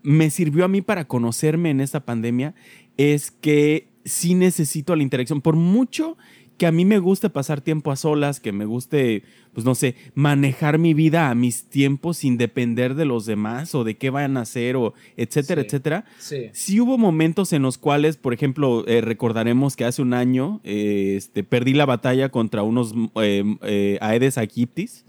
[0.02, 2.56] me sirvió a mí para conocerme en esta pandemia
[2.98, 5.42] es que sí necesito la interacción.
[5.42, 6.18] Por mucho
[6.60, 9.96] que a mí me guste pasar tiempo a solas, que me guste, pues no sé,
[10.14, 14.36] manejar mi vida a mis tiempos sin depender de los demás o de qué vayan
[14.38, 16.06] a hacer o etcétera, etcétera.
[16.20, 16.80] Sí.
[16.82, 21.44] hubo momentos en los cuales, por ejemplo, eh, recordaremos que hace un año eh, este,
[21.44, 25.06] perdí la batalla contra unos eh, Aedes aegyptis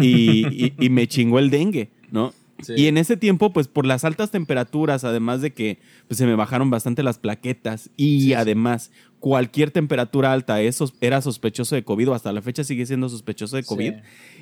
[0.00, 2.32] y, y me chingó el dengue, ¿no?
[2.76, 6.34] Y en ese tiempo, pues por las altas temperaturas, además de que pues, se me
[6.34, 8.90] bajaron bastante las plaquetas y además
[9.20, 13.56] cualquier temperatura alta eso era sospechoso de COVID o hasta la fecha sigue siendo sospechoso
[13.56, 13.94] de COVID,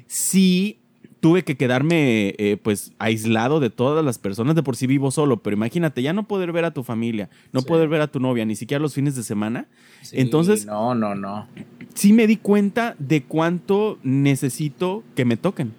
[0.07, 0.81] sí,
[1.21, 5.41] tuve que quedarme eh, pues aislado de todas las personas, de por sí vivo solo,
[5.41, 8.45] pero imagínate, ya no poder ver a tu familia, no poder ver a tu novia,
[8.45, 9.69] ni siquiera los fines de semana.
[10.11, 10.67] Entonces...
[10.67, 11.47] No, no, no.
[11.95, 15.73] Sí me di cuenta de cuánto necesito que me toquen.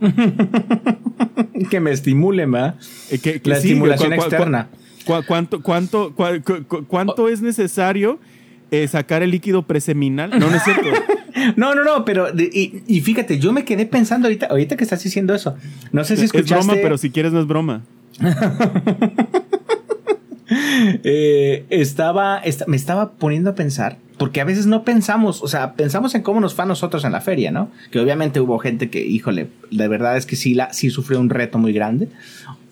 [1.70, 2.76] que me estimulen, ¿verdad?
[3.10, 4.68] Eh, la estimulación externa.
[5.26, 6.14] cuánto, cuánto,
[6.88, 8.18] cuánto es necesario
[8.70, 10.30] eh, sacar el líquido preseminal?
[10.30, 10.88] No, no es cierto.
[11.56, 15.34] no, no, no, pero y, fíjate, yo me quedé pensando ahorita, ahorita que estás diciendo
[15.34, 15.56] eso.
[15.92, 16.54] No sé si escuchaste.
[16.60, 17.82] Es broma, pero si quieres no es broma.
[21.04, 26.14] Eh, estaba, me estaba poniendo a pensar porque a veces no pensamos, o sea, pensamos
[26.14, 27.70] en cómo nos fue a nosotros en la feria, ¿no?
[27.90, 31.30] Que obviamente hubo gente que, híjole, la verdad es que sí, la, sí sufrió un
[31.30, 32.08] reto muy grande.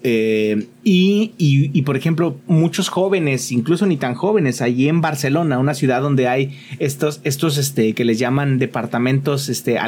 [0.02, 5.72] Eh, y, y, por ejemplo, muchos jóvenes, incluso ni tan jóvenes, allí en Barcelona, una
[5.72, 9.78] ciudad donde hay estos, estos, este, que les llaman departamentos, este,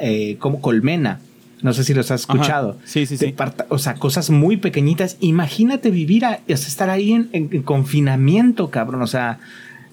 [0.00, 1.20] eh, como colmena.
[1.62, 2.78] No sé si los has escuchado.
[2.84, 3.34] Sí, sí, sí.
[3.68, 5.16] O sea, cosas muy pequeñitas.
[5.20, 9.02] Imagínate vivir, a, estar ahí en, en, confinamiento, cabrón.
[9.02, 9.40] O sea,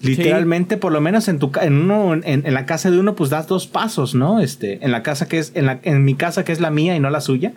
[0.00, 3.48] Literalmente, por lo menos en tu en uno, en, la casa de uno, pues das
[3.48, 4.40] dos pasos, ¿no?
[4.40, 6.94] Este, en la casa que es, en la, en mi casa que es la mía
[6.94, 7.54] y no la suya.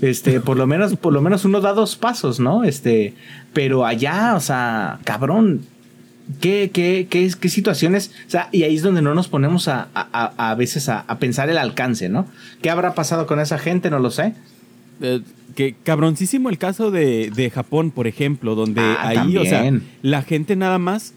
[0.00, 2.64] Este, por lo menos, por lo menos uno da dos pasos, ¿no?
[2.64, 3.14] Este,
[3.52, 5.62] pero allá, o sea, cabrón,
[6.40, 8.10] ¿qué, qué, qué, qué situaciones?
[8.26, 11.48] O sea, y ahí es donde no nos ponemos a, a, a veces a, pensar
[11.50, 12.26] el alcance, ¿no?
[12.62, 13.90] ¿Qué habrá pasado con esa gente?
[13.90, 14.34] No lo sé.
[15.00, 15.20] Eh,
[15.54, 19.70] que cabroncísimo el caso de, de, Japón, por ejemplo, donde ah, ahí, o sea,
[20.02, 21.14] la gente nada más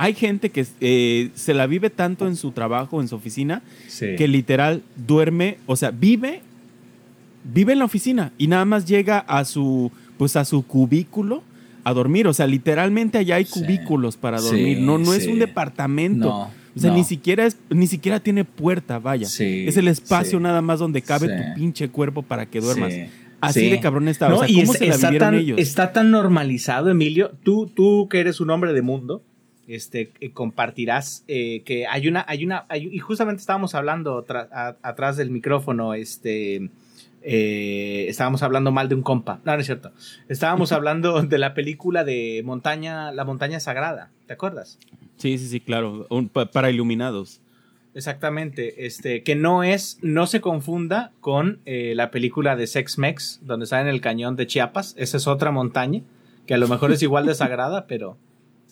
[0.00, 3.62] hay gente que eh, se la vive tanto en su trabajo, en su oficina,
[3.98, 6.40] que literal duerme, o sea, vive,
[7.44, 11.42] vive en la oficina y nada más llega a su, pues a su cubículo
[11.84, 12.26] a dormir.
[12.26, 14.80] O sea, literalmente allá hay cubículos para dormir.
[14.80, 16.30] no, no es un departamento.
[16.30, 19.26] o sea, ni siquiera es, ni siquiera tiene puerta, vaya.
[19.26, 22.92] es el espacio nada más donde cabe tu pinche cuerpo para que duermas.
[23.40, 24.32] Así de cabrón está.
[24.32, 25.58] o sea, ¿cómo se la está tan, ellos?
[25.58, 27.32] Está tan normalizado, Emilio.
[27.42, 29.22] Tú, tú que eres un hombre de mundo,
[29.66, 34.26] este, eh, compartirás eh, que hay una, hay una, y justamente estábamos hablando
[34.82, 36.70] atrás del micrófono, este,
[37.22, 39.92] eh, estábamos hablando mal de un compa, no, no es cierto,
[40.28, 44.78] estábamos hablando de la película de montaña, la montaña sagrada, ¿te acuerdas?
[45.16, 46.06] Sí, sí, sí, claro,
[46.52, 47.40] para iluminados.
[47.92, 53.64] Exactamente, este, que no es, no se confunda con la película de Sex Mex, donde
[53.64, 56.02] está en el cañón de Chiapas, esa es otra montaña,
[56.46, 58.16] que a lo mejor es igual de sagrada, pero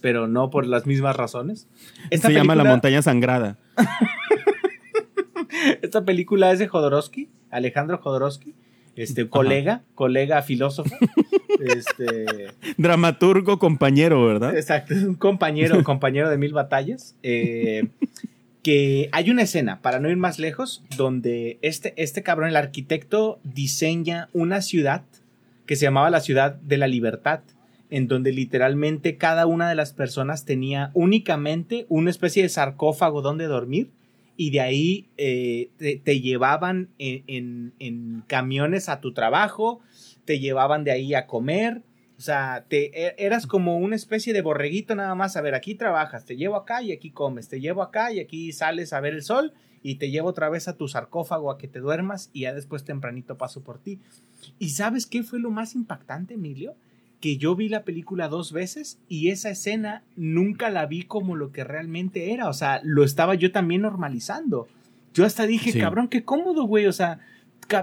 [0.01, 1.69] pero no por las mismas razones.
[2.11, 3.59] Se llama La Montaña Sangrada.
[5.83, 8.55] Esta película es de Jodorowsky, Alejandro Jodorowsky,
[8.97, 10.95] este colega, colega filósofo.
[11.61, 14.57] este, Dramaturgo compañero, ¿verdad?
[14.57, 17.17] Exacto, un compañero, compañero de mil batallas.
[17.23, 17.89] Eh,
[18.63, 23.39] que hay una escena, para no ir más lejos, donde este, este cabrón, el arquitecto,
[23.45, 25.05] diseña una ciudad
[25.65, 27.41] que se llamaba la ciudad de la libertad
[27.91, 33.47] en donde literalmente cada una de las personas tenía únicamente una especie de sarcófago donde
[33.47, 33.91] dormir
[34.41, 39.81] y de ahí eh, te, llevaban en, camiones a tu trabajo,
[40.25, 41.83] te llevaban de ahí a comer,
[42.17, 45.75] o sea, te, e, eras como una especie de borreguito nada más, a ver, aquí
[45.75, 49.15] trabajas, te llevo acá y aquí comes, te llevo acá y aquí sales a ver
[49.15, 52.43] el sol y te llevo otra vez a tu sarcófago a que te duermas y
[52.43, 53.99] ya después tempranito paso por ti.
[54.61, 56.77] ¿Y sabes qué fue lo más impactante, Emilio?
[57.21, 61.53] Que yo vi la película dos veces y esa escena nunca la vi como lo
[61.53, 64.69] que realmente era, o sea, lo estaba yo también normalizando.
[65.15, 67.19] Yo hasta dije, cabrón, qué cómodo, güey, o sea,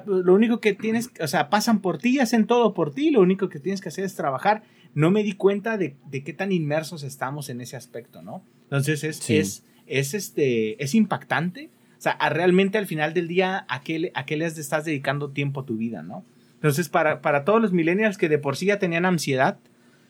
[0.05, 3.49] lo único que tienes, o sea, pasan por ti, hacen todo por ti, lo único
[3.49, 4.63] que tienes que hacer es trabajar.
[4.93, 8.41] No me di cuenta de, qué tan inmersos estamos en ese aspecto, ¿no?
[8.63, 13.81] Entonces es, es, es, este, es impactante o sea, realmente al final del día, ¿a
[13.81, 16.23] qué, a qué les estás dedicando tiempo a tu vida, no?
[16.65, 19.59] Entonces, para, para todos los millennials que de por sí ya tenían ansiedad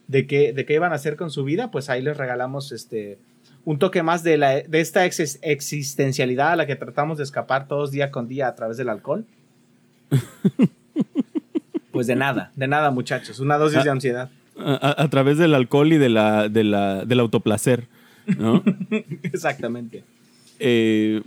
[0.07, 3.19] de qué, de qué iban a hacer con su vida, pues ahí les regalamos este,
[3.65, 7.91] un toque más de, la, de esta existencialidad a la que tratamos de escapar todos
[7.91, 9.25] día con día a través del alcohol.
[11.91, 13.41] pues de nada, de nada, muchachos.
[13.41, 14.29] Una dosis de ansiedad.
[14.57, 17.89] A, través del alcohol y de la, de la, del autoplacer,
[18.37, 18.63] ¿no?
[19.23, 20.05] Exactamente.
[20.59, 21.21] Eh,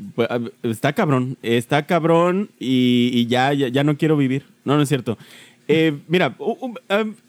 [0.62, 4.44] está cabrón, está cabrón y, ya, ya, no quiero vivir.
[4.64, 5.18] No, no es cierto.
[5.66, 6.34] Eh, mira,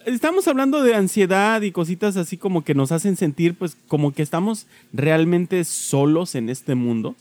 [0.06, 4.22] estamos hablando de ansiedad y cositas así como que nos hacen sentir pues como que
[4.22, 7.16] estamos realmente solos en este mundo,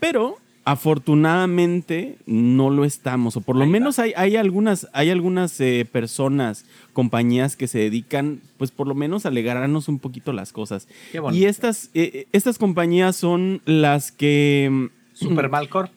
[0.00, 5.86] pero Afortunadamente no lo estamos, o por lo menos hay, hay, algunas, hay algunas eh,
[5.90, 10.88] personas, compañías que se dedican, pues por lo menos a alegrarnos un poquito las cosas.
[11.32, 14.68] y estas, eh, eh, estas compañías son las que...
[14.70, 15.90] Mm, Supermalcorp.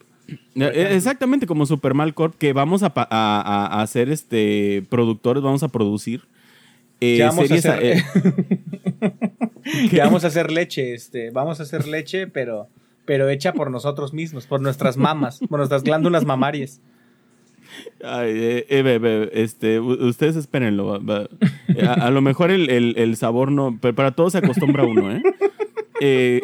[0.55, 6.23] Exactamente, como Supermalcorp, que vamos a, a, a, ser este, productores, vamos a producir.
[6.99, 8.03] Eh, vamos a hacer,
[9.97, 12.67] vamos a hacer leche, este, vamos a hacer leche, pero
[13.07, 16.81] pero hecha por nosotros mismos, por nuestras mamas, por nuestras glándulas mamarias.
[18.03, 21.01] Ay, eh, eh, este, ustedes espérenlo.
[21.87, 25.21] A, lo mejor el, sabor no, pero para todos se acostumbra uno, ¿eh?
[26.01, 26.41] eh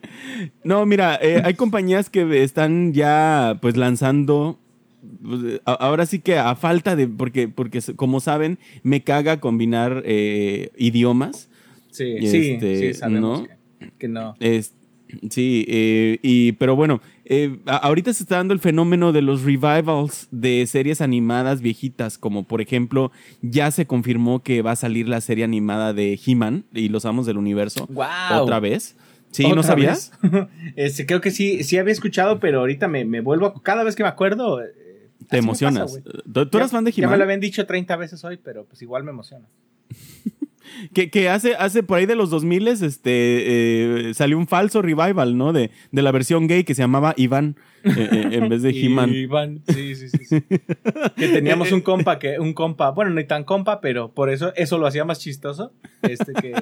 [0.64, 4.58] no, mira, hay compañías que están ya pues lanzando
[5.22, 11.50] pues, ahora sí que a falta de, porque, porque como saben, me caga combinar idiomas.
[11.90, 13.44] Sí, sí, este, sí, sabemos
[13.98, 14.34] que, no.
[15.30, 20.28] Sí, eh, y, pero bueno, eh, ahorita se está dando el fenómeno de los revivals
[20.30, 25.20] de series animadas viejitas, como por ejemplo, ya se confirmó que va a salir la
[25.20, 27.88] serie animada de He-Man y los Amos del Universo.
[28.32, 28.96] Otra vez.
[29.30, 29.46] ¿Sí?
[29.52, 30.12] ¿No sabías?
[30.76, 34.02] este, creo que sí, sí había escuchado, pero ahorita me, me vuelvo, cada vez que
[34.02, 34.60] me acuerdo...
[34.60, 34.72] Eh,
[35.28, 36.00] Te emocionas.
[36.32, 37.02] ¿Tú, eras fan de He-Man?
[37.02, 39.46] Ya me lo habían dicho 30 veces hoy, pero pues igual me emociona.
[40.92, 42.90] Que, hace, hace por ahí de los 2000 este,
[44.08, 45.52] eh, salió un falso revival, ¿no?
[45.52, 49.14] De, de la versión gay que se llamaba Iván eh, eh, en vez de He-Man.
[49.14, 50.42] Iván, sí, sí, sí.
[51.16, 54.78] que teníamos un compa, que, un compa, bueno, no tan compa, pero por eso eso
[54.78, 55.72] lo hacía más chistoso.
[56.02, 56.54] Este que.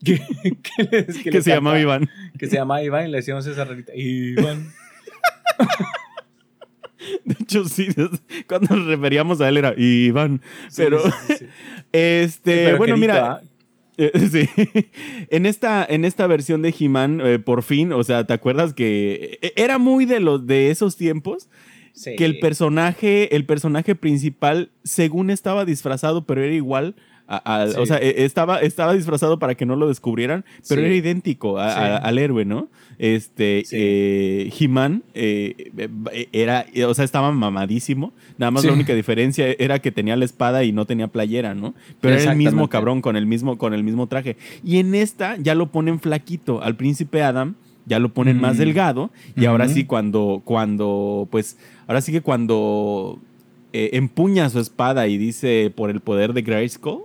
[1.24, 2.08] que, se llamaba Iván.
[2.38, 3.92] Que se llamaba Iván y le decíamos esa rarita.
[3.94, 4.72] Iván.
[7.24, 7.88] De hecho, sí,
[8.46, 10.42] cuando nos referíamos a él era Iván.
[10.76, 11.00] Pero,
[11.92, 13.32] este, bueno, mira.
[13.32, 13.42] ¿ah?
[13.98, 14.48] Eh, sí.
[15.30, 19.38] en, esta, en esta versión de He-Man, eh, por fin, o sea, ¿te acuerdas que
[19.42, 21.48] e, era muy de los de esos tiempos?
[22.16, 26.94] Que el personaje, el personaje principal, según estaba disfrazado, pero era igual
[27.28, 32.18] o sea, e, estaba, estaba disfrazado para que no lo descubrieran, pero era idéntico al
[32.18, 32.68] héroe, ¿no?
[32.98, 38.12] Este, eh, He-Man eh, eh, era, o sea, estaba mamadísimo.
[38.38, 41.74] Nada más la única diferencia era que tenía la espada y no tenía playera, ¿no?
[42.00, 44.36] Pero era el mismo cabrón con el mismo, con el mismo traje.
[44.64, 46.62] Y en esta ya lo ponen flaquito.
[46.62, 47.54] Al príncipe Adam
[47.86, 48.58] ya lo ponen más mm.
[48.58, 49.10] delgado.
[49.36, 53.20] Y ahora sí, cuando, cuando, pues, ahora sí que cuando
[53.74, 57.02] eh, empuña su espada y dice por el poder de Grayskull,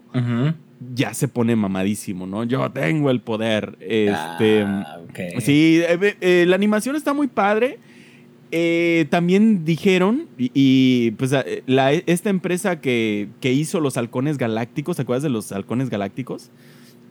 [0.95, 2.45] ya se pone mamadísimo, ¿no?
[2.45, 3.77] Yo tengo el poder.
[3.81, 4.99] Este, ah,
[5.39, 7.79] Sí, eh, eh, la animación está muy padre.
[9.09, 11.33] también dijeron, y, pues
[12.05, 16.49] esta empresa que, hizo los halcones galácticos, ¿te acuerdas de los halcones galácticos?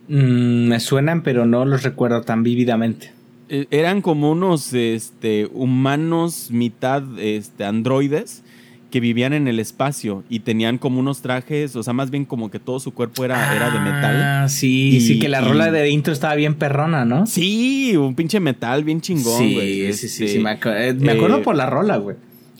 [0.08, 3.12] Mm, me suenan, pero no los recuerdo tan vívidamente.
[3.50, 8.42] eran como unos este, humanos, mitad este, androides,
[8.92, 12.50] que vivían en el espacio y tenían como unos trajes, o sea, más bien como
[12.50, 14.22] que todo su cuerpo era, era de metal.
[14.22, 17.26] Ah, sí, sí, que la rola de intro estaba bien perrona, ¿no?
[17.26, 19.92] Sí, un pinche metal bien chingón, güey.
[19.94, 22.16] Sí, sí, sí, me, eh, me acuerdo eh, por la rola, güey.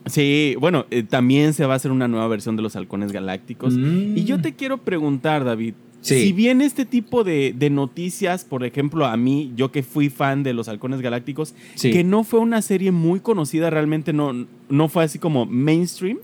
[0.06, 3.74] Sí, bueno, eh, también se va a hacer una nueva versión de los halcones galácticos.
[3.74, 4.42] Y yo mm.
[4.42, 9.70] te quiero preguntar, David, Si bien este tipo de, noticias, por ejemplo, a mí, yo
[9.70, 14.12] que fui fan de los Halcones Galácticos, que no fue una serie muy conocida, realmente
[14.12, 16.18] no, no fue así como mainstream.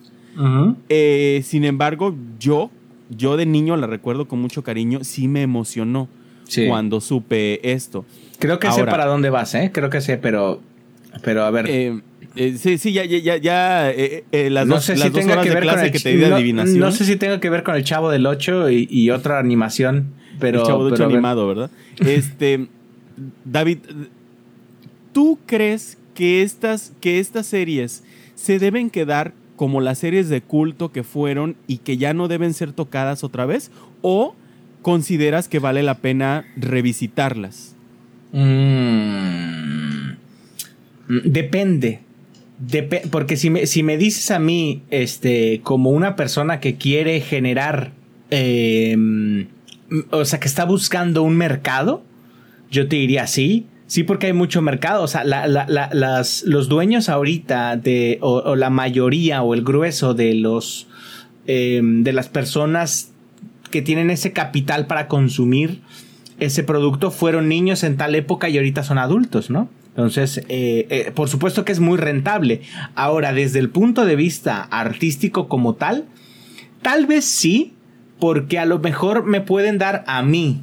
[0.88, 2.70] Eh, sin embargo, yo,
[3.10, 6.08] yo de niño la recuerdo con mucho cariño, sí me emocionó
[6.68, 8.04] cuando supe esto.
[8.38, 9.70] Creo que sé para dónde vas, ¿eh?
[9.72, 10.60] Creo que sé, pero,
[11.22, 11.66] pero a ver.
[11.68, 12.00] Eh,
[12.38, 15.66] eh, sí, sí, ya, ya, ya, eh, las no dos, sé si tenga que ver
[15.66, 16.78] con el, te adivinación.
[16.78, 20.60] No sé si tenga que ver con el Chavo del 8 y, otra animación, pero...
[20.60, 21.70] El Chavo del 8 animado, ¿verdad?
[21.98, 22.68] Este,
[23.44, 23.78] David,
[25.12, 28.04] ¿tú crees que estas, que estas series
[28.36, 32.54] se deben quedar como las series de culto que fueron y que ya no deben
[32.54, 33.72] ser tocadas otra vez?
[34.00, 34.36] ¿O
[34.82, 37.74] consideras que vale la pena revisitarlas?
[38.30, 40.12] Mm,
[41.24, 42.07] depende.
[43.10, 47.92] Porque si me, si me dices a mí, este, como una persona que quiere generar,
[48.30, 49.46] em,
[50.10, 52.02] o sea, que está buscando un mercado,
[52.70, 53.66] yo te diría sí.
[53.86, 55.02] Sí, porque hay mucho mercado.
[55.02, 60.88] O sea, las, los dueños ahorita de, o, la mayoría o el grueso de los,
[61.46, 63.12] em, de las personas
[63.70, 65.80] que tienen ese capital para consumir
[66.38, 69.68] ese producto fueron niños en tal época y ahorita son adultos, ¿no?
[69.98, 72.60] Entonces, eh, eh, por supuesto que es muy rentable.
[72.94, 76.04] Ahora, desde el punto de vista artístico como tal,
[76.82, 77.74] tal vez sí,
[78.20, 80.62] porque a lo mejor me pueden dar a mí.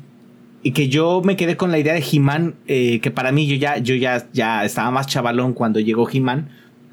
[0.64, 3.58] Y que yo me quedé con la idea de He-Man, eh, que para mí yo
[3.58, 6.48] ya, yo ya, ya estaba más chavalón cuando llegó He-Man.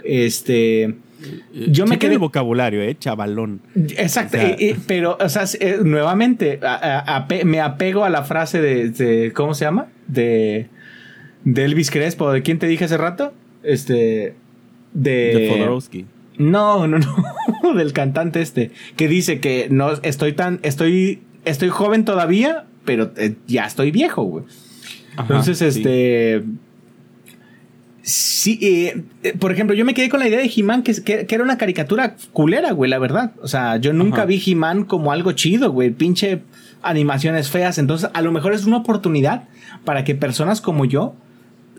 [0.05, 0.97] Este
[1.55, 3.61] yo me quedé el vocabulario, eh, chavalón.
[3.97, 4.39] Exacto,
[4.87, 6.59] pero, o sea, eh, nuevamente
[7.45, 9.87] me apego a la frase de, ¿cómo se llama?
[10.07, 10.69] De,
[11.45, 13.33] de Elvis Crespo, ¿de quién te dije hace rato?
[13.63, 14.35] Este,
[14.93, 15.11] de...
[15.91, 16.05] De.
[16.39, 22.05] No, no, no, del cantante este, que dice que no estoy tan, estoy, estoy joven
[22.05, 24.45] todavía, pero eh, ya estoy viejo, güey.
[25.19, 26.43] Entonces, este...
[28.05, 31.27] Sí, eh, eh, por ejemplo, yo me quedé con la idea de He-Man que, que,
[31.29, 33.33] era una caricatura culera, güey, la verdad.
[33.43, 35.91] O sea, yo nunca vi He-Man como algo chido, güey.
[35.91, 36.43] Pinche
[36.83, 37.79] animaciones feas.
[37.79, 39.45] Entonces, a lo mejor es una oportunidad
[39.85, 41.15] para que personas como yo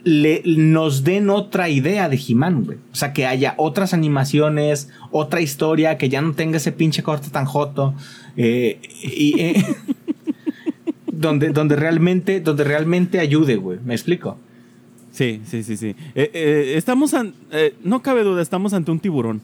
[0.03, 2.77] le, nos den otra idea de He-Man, güey.
[2.91, 7.29] O sea, que haya otras animaciones, otra historia, que ya no tenga ese pinche corte
[7.29, 7.93] tan joto.
[8.35, 9.53] Eh, y,
[11.23, 13.79] donde, donde realmente, donde realmente ayude, güey.
[13.83, 14.37] ¿Me explico?
[15.13, 15.95] Sí, sí, sí, sí.
[16.15, 17.13] Eh, eh, estamos,
[17.51, 19.41] eh, no cabe duda, estamos ante un tiburón.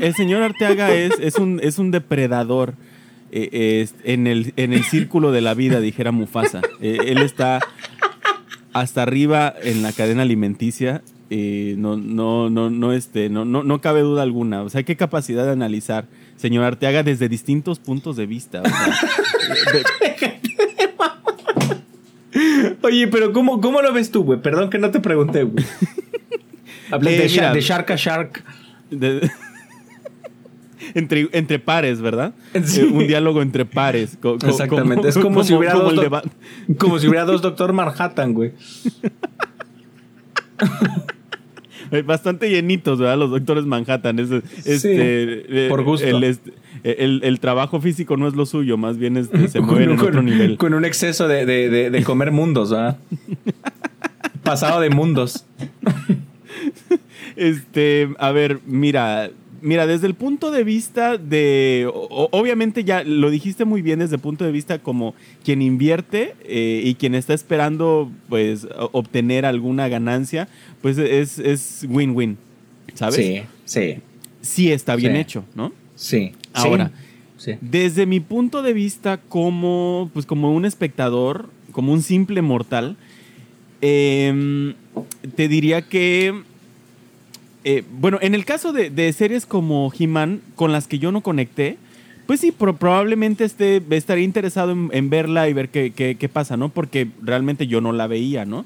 [0.00, 2.74] El señor Arteaga es, es, un, es un depredador
[3.32, 6.60] en, el, en el círculo de la vida, dijera Mufasa.
[6.80, 7.60] él está
[8.72, 11.02] hasta arriba en la cadena alimenticia.
[11.30, 14.62] no, no, no, no, este, no, no, no cabe duda alguna.
[14.62, 16.06] O sea, qué capacidad de analizar,
[16.36, 18.62] señor Arteaga, desde distintos puntos de vista.
[22.82, 24.40] Oye, pero ¿cómo, cómo lo ves tú, güey?
[24.40, 25.64] Perdón que no te pregunté, güey.
[26.90, 28.44] Hablé de, eh, de, Shark a Shark.
[30.94, 32.34] Entre, entre pares, ¿verdad?
[32.54, 34.18] Eh, un diálogo entre pares.
[34.46, 35.08] Exactamente.
[35.08, 35.94] es como, si hubiera dos,
[36.78, 38.52] como si hubiera dos Doctor Manhattan, güey.
[42.04, 43.18] Bastante llenitos, ¿verdad?
[43.18, 44.18] Los doctores Manhattan.
[44.64, 46.06] este, por gusto.
[46.82, 50.56] El, trabajo físico no es lo suyo, más bien este, se mueve en otro nivel.
[50.56, 52.98] Con un exceso de, comer mundos, ¿verdad?
[54.42, 55.44] Pasado de mundos.
[57.36, 59.30] este, a ver, mira,
[59.62, 64.20] mira, desde el punto de vista de, obviamente ya lo dijiste muy bien desde el
[64.20, 70.48] punto de vista como quien invierte eh, y quien está esperando pues obtener alguna ganancia,
[70.82, 72.38] pues es win-win,
[72.94, 73.16] ¿sabes?
[73.16, 73.98] Sí, sí.
[74.42, 75.72] Sí está bien hecho, ¿no?
[75.94, 76.32] Sí.
[76.54, 76.90] Ahora,
[77.60, 82.96] desde mi punto de vista como, pues como un espectador, como un simple mortal,
[83.80, 84.74] em,
[85.36, 86.42] te diría que
[87.64, 91.76] eh, bueno, en el caso de, series como He-Man, con las que yo no conecté,
[92.26, 96.68] pues sí, probablemente esté, estaría interesado en, verla y ver qué, qué, pasa, ¿no?
[96.68, 98.64] Porque realmente yo no la veía, ¿no?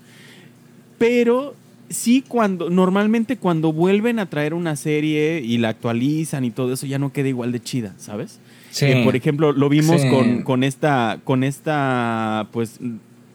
[0.98, 1.54] Pero
[1.88, 6.86] sí, cuando, normalmente cuando vuelven a traer una serie y la actualizan y todo eso,
[6.86, 8.38] ya no queda igual de chida, ¿sabes?
[8.70, 8.86] Sí.
[8.86, 10.02] Eh, por ejemplo, lo vimos
[10.44, 12.78] con, esta, con esta, pues,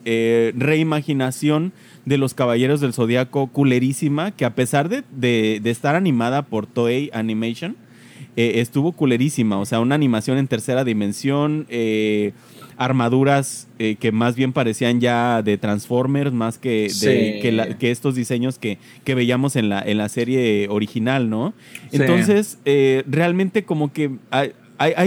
[0.05, 1.73] eh, reimaginación
[2.09, 7.77] de los Caballeros del Zodiaco culerísima, que a pesar de, estar animada por Toei Animation,
[8.35, 9.59] eh, estuvo culerísima.
[9.59, 12.33] O sea, una animación en tercera dimensión, eh,
[12.77, 18.57] armaduras eh, que más bien parecían ya de Transformers, más que, de, que, estos diseños
[18.57, 21.53] que, veíamos en la, en la serie original, ¿no?
[21.91, 22.57] Entonces,
[23.05, 24.53] realmente como que Hay,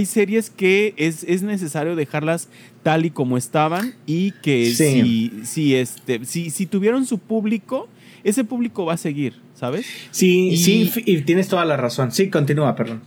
[0.05, 2.49] series que es, es, necesario dejarlas
[2.83, 7.89] tal y como estaban y que si, si, este, si, si tuvieron su público,
[8.25, 9.87] ese público va a seguir, ¿sabes?
[10.11, 12.13] Sí, sí, y tienes toda la razón.
[12.13, 13.01] Sí, continúa, perdón.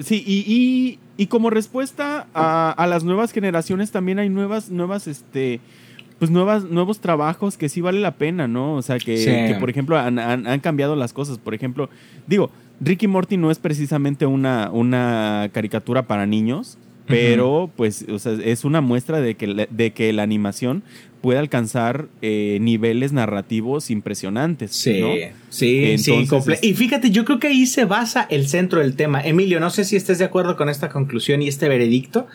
[0.00, 5.60] Sí, y, y, como respuesta a, a, las nuevas generaciones también hay nuevas, nuevas, este,
[6.18, 8.74] pues nuevas, nuevos trabajos que sí vale la pena, ¿no?
[8.74, 11.38] O sea, que, por ejemplo han, han, cambiado las cosas.
[11.38, 11.88] Por ejemplo,
[12.26, 12.50] digo,
[12.80, 18.64] Ricky Morty no es precisamente una, una caricatura para niños, pero pues o sea, es
[18.64, 20.82] una muestra de que, de que la animación
[21.20, 24.72] puede alcanzar eh, niveles narrativos impresionantes.
[24.72, 25.02] Sí,
[25.48, 26.28] sí, sí.
[26.62, 29.20] Y fíjate, yo creo que ahí se basa el centro del tema.
[29.20, 32.26] Emilio, no sé si estés de acuerdo con esta conclusión y este veredicto,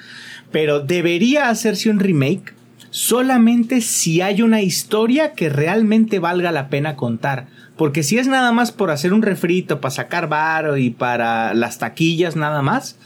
[0.52, 2.54] pero debería hacerse un remake
[2.90, 7.48] solamente si hay una historia que realmente valga la pena contar.
[7.78, 11.80] Porque si es nada más por hacer un refrito, para sacar varo y para las
[11.80, 12.98] taquillas nada más,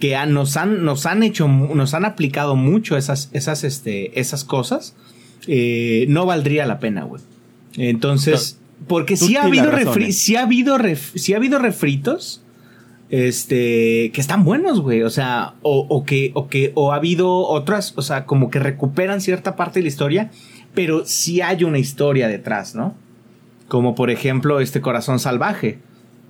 [0.00, 4.94] que nos han, nos han hecho, nos han aplicado mucho esas, esas, este, esas cosas,
[5.46, 7.22] eh, no valdría la pena, güey.
[7.76, 8.58] Entonces,
[8.88, 10.78] porque si ha, habido refri si ha habido
[11.14, 12.42] si ha habido refritos,
[13.08, 15.02] este, que están buenos, güey.
[15.02, 19.20] O sea, o, que, o que, o ha habido otras, o sea, como que recuperan
[19.20, 20.30] cierta parte de la historia,
[20.74, 22.94] pero sí hay una historia detrás, ¿no?
[23.68, 25.78] Como por ejemplo, este corazón salvaje.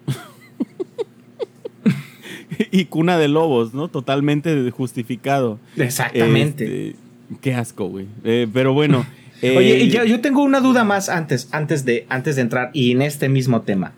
[2.70, 3.88] y cuna de lobos, ¿no?
[3.88, 5.58] Totalmente justificado.
[5.76, 6.90] Exactamente.
[6.90, 6.96] Este,
[7.40, 8.06] qué asco, güey.
[8.24, 9.06] Eh, pero bueno.
[9.42, 13.02] Oye, eh, yo, tengo una duda más antes, antes, de, antes de entrar y en
[13.02, 13.92] este mismo tema.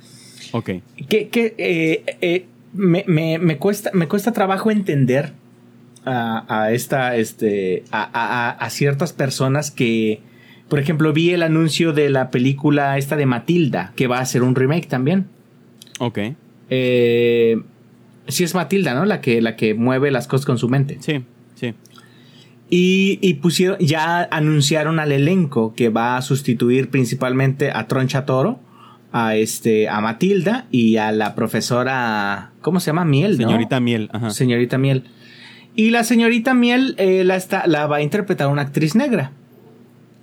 [0.50, 0.70] Ok.
[1.08, 5.32] ¿Qué, qué, eh, me, me, me, cuesta, me cuesta trabajo entender
[6.04, 10.20] a, a esta, este, a, a, ciertas personas que,
[10.68, 14.42] por ejemplo, vi el anuncio de la película esta de Matilda, que va a ser
[14.42, 15.26] un remake también.
[15.98, 16.18] Ok.
[16.70, 17.60] Eh,
[18.28, 19.04] sí es Matilda, ¿no?
[19.06, 20.98] La que, la que mueve las cosas con su mente.
[21.00, 21.74] Sí, sí.
[22.70, 28.60] Y, y, pusieron, ya anunciaron al elenco que va a sustituir principalmente a Troncha Toro
[29.10, 33.06] a este a Matilda y a la profesora ¿cómo se llama?
[33.06, 34.28] Miel señorita Miel ajá.
[34.28, 35.04] señorita Miel
[35.74, 39.32] y la señorita Miel eh, la está la va a interpretar una actriz negra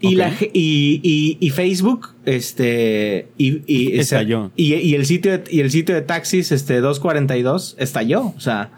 [0.01, 4.51] y la y, y, Facebook este y y, estalló.
[4.55, 8.71] y, y el sitio y el sitio de taxis este 242 estalló o sea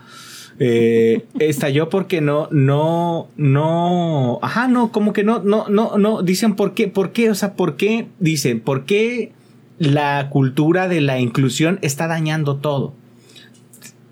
[0.60, 6.56] eh, estalló porque no, no, no, ajá, no, como que no, no, no, no, dicen
[6.56, 9.32] por qué, por qué, o sea, por qué, dicen, por qué
[9.78, 12.94] la cultura de la inclusión está dañando todo.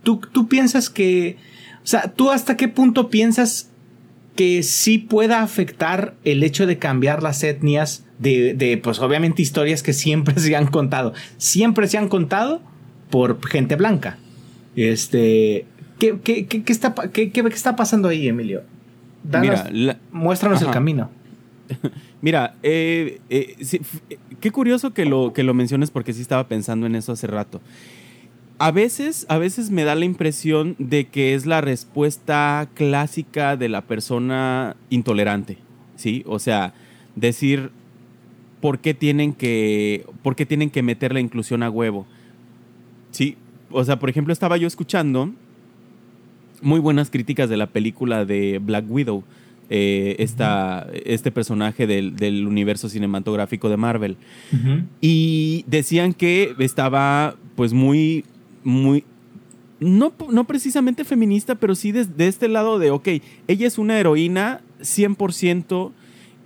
[0.03, 1.37] ¿Tú, tú piensas que,
[1.83, 3.71] o sea, tú hasta qué punto piensas
[4.35, 9.83] que sí pueda afectar el hecho de cambiar las etnias de, de, pues obviamente historias
[9.83, 12.61] que siempre se han contado, siempre se han contado
[13.09, 14.17] por gente blanca.
[14.75, 15.65] Este,
[15.99, 18.63] ¿qué, qué, qué, está, qué, está pasando ahí, Emilio?
[20.11, 21.09] muéstranos el camino.
[22.21, 23.55] Mira, eh, eh,
[24.09, 27.27] eh, qué curioso que lo, que lo menciones porque sí estaba pensando en eso hace
[27.27, 27.61] rato.
[28.57, 33.69] A veces, a veces me da la impresión de que es la respuesta clásica de
[33.69, 35.57] la persona intolerante,
[35.95, 36.23] ¿sí?
[36.25, 36.73] O sea,
[37.15, 37.71] decir
[38.61, 42.05] por qué tienen que, por qué tienen que meter la inclusión a huevo.
[43.11, 43.37] Sí,
[43.71, 45.33] o sea, por ejemplo, estaba yo escuchando
[46.61, 49.23] muy buenas críticas de la película de Black Widow
[49.69, 54.17] eh, este personaje del, universo cinematográfico de Marvel.
[55.01, 58.25] Y decían que estaba pues muy,
[58.65, 59.05] muy,
[59.79, 63.07] no, no precisamente feminista, pero sí de, de, este lado de, ok,
[63.47, 65.93] ella es una heroína 100%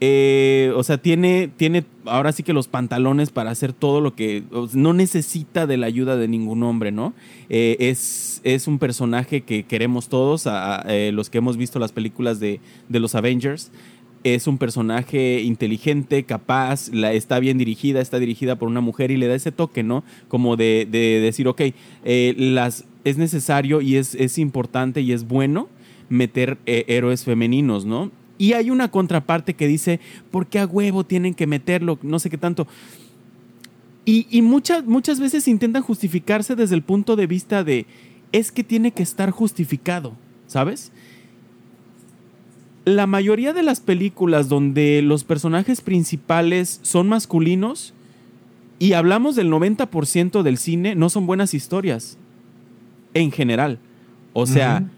[0.02, 4.44] eh, o sea, tiene, tiene ahora sí que los pantalones para hacer todo lo que.
[4.74, 7.14] No necesita de la ayuda de ningún hombre, ¿no?
[7.50, 11.92] Eh, es, es, un personaje que queremos todos, a, eh, los que hemos visto las
[11.92, 13.72] películas de, de, los Avengers.
[14.24, 19.18] Es un personaje inteligente, capaz, la, está bien dirigida, está dirigida por una mujer y
[19.18, 20.04] le da ese toque, ¿no?
[20.28, 21.62] Como de, de decir, ok,
[22.04, 25.70] las, es necesario y es, es importante y es bueno
[26.10, 28.12] meter héroes femeninos, ¿no?
[28.40, 30.00] Y hay una contraparte que dice,
[30.32, 32.00] ¿por qué a huevo tienen que meterlo?
[32.02, 32.68] No sé qué tanto.
[34.06, 37.86] Y, muchas, muchas veces intentan justificarse desde el punto de vista de,
[38.32, 40.14] es que tiene que estar justificado,
[40.48, 40.92] ¿sabes?
[42.86, 47.94] La mayoría de las películas donde los personajes principales son masculinos,
[48.80, 52.18] y hablamos del 90% del cine, no son buenas historias,
[53.14, 53.78] en general.
[54.32, 54.90] O sea,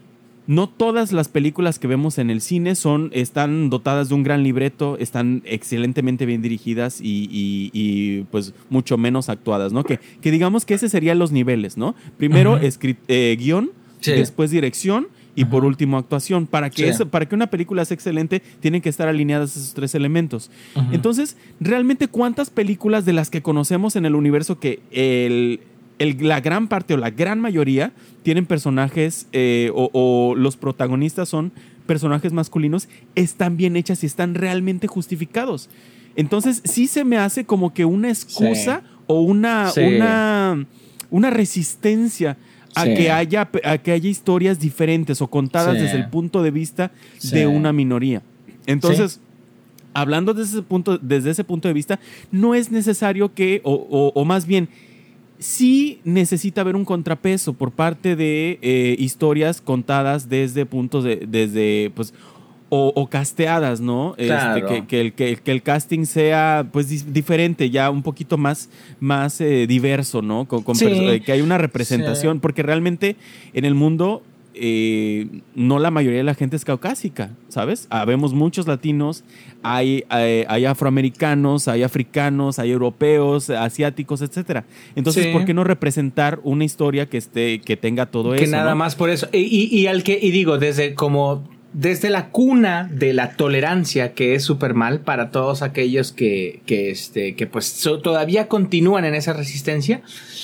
[0.46, 4.44] no todas las películas que vemos en el cine son, están dotadas de un gran
[4.44, 9.82] libreto, están excelentemente bien dirigidas y, pues mucho menos actuadas, ¿no?
[9.82, 11.96] Que, que, digamos que ese serían los niveles, ¿no?
[12.18, 13.72] Primero, eh, guion,
[14.04, 16.46] después dirección y por último actuación.
[16.46, 19.94] Para que, eso, para que una película sea excelente, tienen que estar alineadas esos tres
[19.94, 20.50] elementos.
[20.92, 25.60] Entonces, realmente, ¿cuántas películas de las que conocemos en el universo que el,
[26.20, 31.52] la gran parte o la gran mayoría tienen personajes eh, o, los protagonistas son
[31.86, 35.70] personajes masculinos, están bien hechas y están realmente justificados?
[36.14, 40.66] Entonces, sí se me hace como que una excusa o una, una,
[41.10, 42.36] una resistencia
[42.74, 46.92] a, que haya, a que haya historias diferentes o contadas desde el punto de vista
[47.22, 48.22] de una minoría.
[48.66, 49.20] Entonces,
[49.94, 52.00] hablando desde ese, punto, desde ese punto de vista,
[52.30, 54.68] no es necesario que, o, más bien,
[55.38, 61.90] sí necesita haber un contrapeso por parte de eh, historias contadas desde puntos de, desde,
[61.94, 62.14] pues,
[62.74, 64.14] o, casteadas, ¿no?
[64.16, 69.66] Este, que, el, que, el casting sea pues diferente, ya un poquito más, más eh,
[69.66, 70.46] diverso, ¿no?
[70.48, 73.16] Con, eh, que hay una representación, porque realmente
[73.52, 74.22] en el mundo
[74.54, 77.88] eh, no la mayoría de la gente es caucásica, ¿sabes?
[77.90, 79.22] Habemos muchos latinos,
[79.62, 84.64] hay, hay, afroamericanos, hay africanos, hay europeos, asiáticos, etcétera.
[84.96, 88.42] Entonces, ¿por qué no representar una historia que esté, que tenga todo eso?
[88.42, 89.28] Que nada más por eso.
[89.30, 94.34] Y, y, al que, y digo, desde como desde la cuna de la tolerancia, que
[94.34, 99.32] es súper mal para todos aquellos que, que, este, que pues todavía continúan en esa
[99.32, 100.02] resistencia,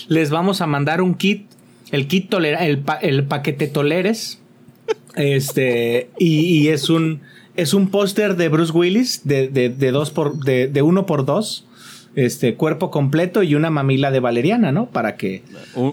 [0.08, 1.46] les vamos a mandar un kit,
[1.90, 4.40] el kit tolera, el, el paquete toleres,
[5.16, 7.20] este, y, es un,
[7.56, 11.26] es un póster de Bruce Willis de, de, de dos por, de, de uno por
[11.26, 11.67] dos
[12.14, 14.86] este cuerpo completo y una mamila de valeriana, ¿no?
[14.86, 15.42] Para que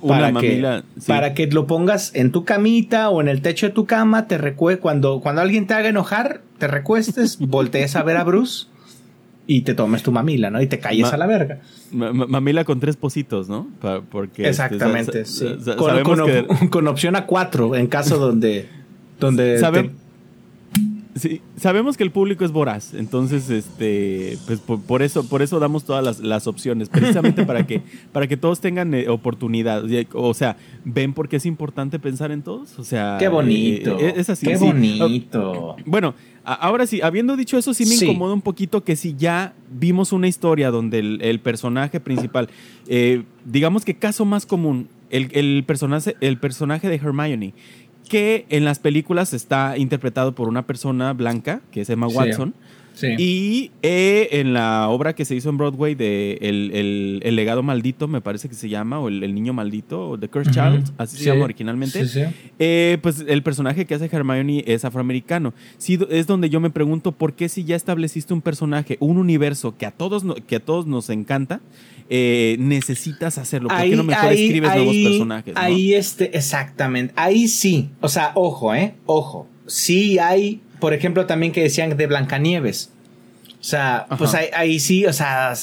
[0.07, 3.86] para que, para que lo pongas en tu camita o en el techo de tu
[3.86, 8.24] cama, te recue cuando cuando alguien te haga enojar, te recuestes, voltees a ver a
[8.24, 8.68] Bruce
[9.47, 10.61] y te tomes tu mamila, ¿no?
[10.61, 11.59] Y te calles a la verga.
[11.91, 13.68] mamila con tres positos, ¿no?
[14.09, 15.47] porque este, Exactamente, sí.
[16.70, 18.68] Con, opción a cuatro en caso donde
[19.20, 19.59] donde
[21.16, 25.86] Sí, sabemos que el público es voraz, entonces, este, pues por, eso, por eso damos
[25.86, 29.86] todas las, opciones, precisamente para que, para que todos tengan eh, oportunidad.
[30.11, 32.78] O sea, ven por qué es importante pensar en todos.
[32.78, 33.97] O sea, qué bonito.
[33.97, 34.45] Eh, es así.
[34.45, 35.78] Qué bonito.
[35.86, 40.11] Bueno, ahora sí, habiendo dicho eso, sí me incomoda un poquito que si ya vimos
[40.11, 42.49] una historia donde el, personaje principal,
[42.88, 47.53] eh, digamos que caso más común, el, el, personaje, el personaje de Hermione
[48.07, 52.53] que en las películas está interpretado por una persona blanca, que es Emma Watson.
[53.17, 58.07] Y eh, en la obra que se hizo en Broadway de El, el, legado maldito,
[58.07, 61.25] me parece que se llama, o El, niño maldito, o The Cursed Child, así se
[61.25, 62.05] llama originalmente,
[62.59, 65.53] eh, pues el personaje que hace Hermione es afroamericano.
[65.77, 69.75] Sí, es donde yo me pregunto por qué si ya estableciste un personaje, un universo
[69.77, 71.61] que a todos, que a todos nos encanta,
[72.09, 73.69] eh, necesitas hacerlo.
[73.69, 75.53] ¿Por qué no mejor escribes nuevos personajes?
[75.57, 77.13] Ahí, este, exactamente.
[77.17, 77.89] Ahí sí.
[78.01, 78.95] O sea, ojo, ¿eh?
[79.05, 79.47] Ojo.
[79.67, 82.91] Sí hay, por ejemplo, también que decían de Blancanieves.
[83.59, 85.53] O sea, pues ahí, sí, o sea,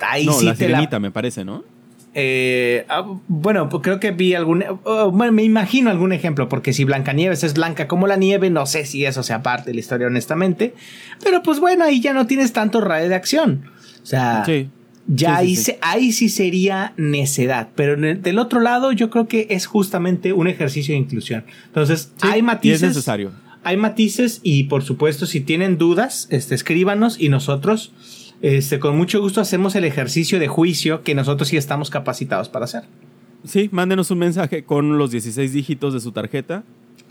[0.00, 1.64] ahí no, sí la te me parece, ¿no?
[2.12, 4.64] Eh, ah, bueno, pues creo que vi algún.
[4.84, 8.66] Oh, bueno, me imagino algún ejemplo, porque si Blancanieves es blanca como la nieve, no
[8.66, 10.74] sé si eso sea parte de la historia, honestamente.
[11.22, 13.70] Pero pues bueno, ahí ya no tienes tanto radio de acción.
[14.02, 14.68] O sea, sí.
[15.10, 15.56] Ya ahí,
[16.12, 17.70] sí, sería necedad.
[17.74, 21.44] Pero del otro lado, yo creo que es justamente un ejercicio de inclusión.
[21.66, 22.82] Entonces, hay matices.
[22.82, 23.32] es necesario.
[23.64, 27.92] Hay matices y, por supuesto, si tienen dudas, este, escríbanos y nosotros,
[28.42, 32.66] este, con mucho gusto, hacemos el ejercicio de juicio que nosotros sí estamos capacitados para
[32.66, 32.82] hacer.
[33.44, 36.64] Sí, mándenos un mensaje con los 16 dígitos de su tarjeta.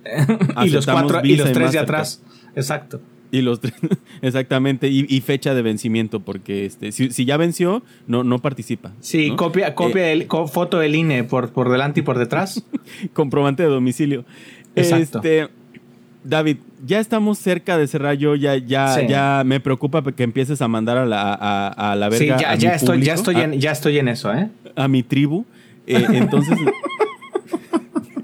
[0.64, 2.22] y los cuatro y los tres de atrás.
[2.56, 3.02] Exacto.
[3.32, 3.60] Y los
[4.22, 8.94] exactamente, y, fecha de vencimiento, porque este, si, ya venció, no, no participa.
[9.02, 12.64] Sí, copia, copia eh, foto del INE por, por delante y por detrás.
[13.14, 14.26] comprobante de domicilio.
[14.76, 15.20] Exacto.
[15.20, 15.50] Este,
[16.24, 18.18] David, ya estamos cerca de cerrar.
[18.18, 22.38] Yo ya, ya, ya me preocupa que empieces a mandar a la, a, la verga.
[22.38, 24.50] Sí, ya, ya estoy, ya estoy en, ya estoy en eso, ¿eh?
[24.76, 25.46] A mi tribu.
[25.86, 26.58] Eh, entonces.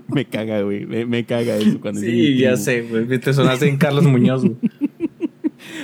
[0.09, 0.85] me caga, güey.
[0.85, 3.07] Me, caga eso cuando Sí, ya sé, güey.
[3.19, 4.57] Te sonaste en Carlos Muñoz, güey.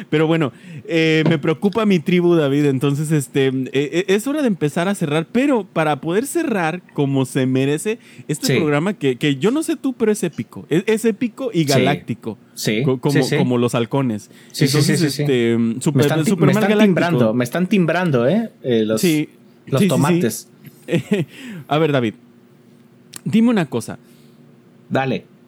[0.10, 0.52] Pero bueno,
[0.88, 2.66] eh, me preocupa mi tribu, David.
[2.66, 5.28] Entonces, este, eh, eh, es hora de empezar a cerrar.
[5.32, 9.94] Pero para poder cerrar como se merece este programa, que, que, yo no sé tú,
[9.94, 10.66] pero es épico.
[10.70, 12.38] Es, épico y galáctico.
[12.54, 12.84] Sí.
[12.84, 13.00] como,
[13.38, 14.30] como los halcones.
[14.52, 18.50] Sí, Entonces, este, super, me están, me están timbrando, me están timbrando, ¿eh?
[18.64, 19.04] los,
[19.68, 20.50] los tomates.
[21.68, 22.16] a ver, David,
[23.24, 23.98] dime una cosa.
[24.90, 25.39] Dale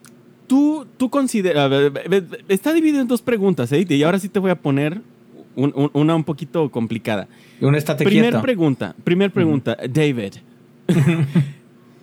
[0.46, 1.70] tú, tú consideras.
[2.48, 3.84] Está dividido en dos preguntas, ¿eh?
[3.88, 5.00] Y ahora sí te voy a poner
[5.54, 7.28] una un poquito complicada.
[7.60, 10.34] Una estate Primer pregunta, primer pregunta, David.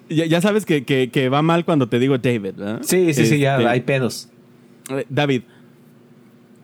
[0.09, 2.79] Ya, sabes que, va mal cuando te digo David, ¿verdad?
[2.81, 4.27] Sí, sí, sí, ya este, hay pedos.
[5.07, 5.43] David,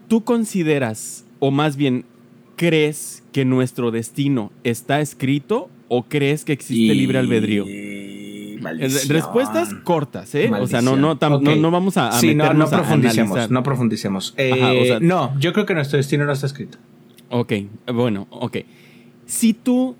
[0.08, 2.06] ¿tú consideras, o más bien,
[2.56, 7.66] crees que nuestro destino está escrito o crees que existe libre albedrío?
[9.08, 10.52] Respuestas cortas, ¿eh?
[10.52, 14.34] O sea, no, no, no, vamos a, sí, no, no profundicemos, no profundicemos.
[14.38, 16.78] Eh, no, yo creo que nuestro destino no está escrito.
[17.30, 17.54] Ok,
[17.88, 18.58] bueno, ok.
[19.26, 19.96] Si tú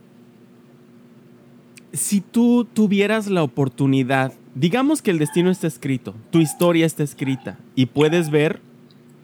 [1.96, 7.58] si tú tuvieras la oportunidad, digamos que el destino está escrito, tu historia está escrita
[7.74, 8.60] y puedes ver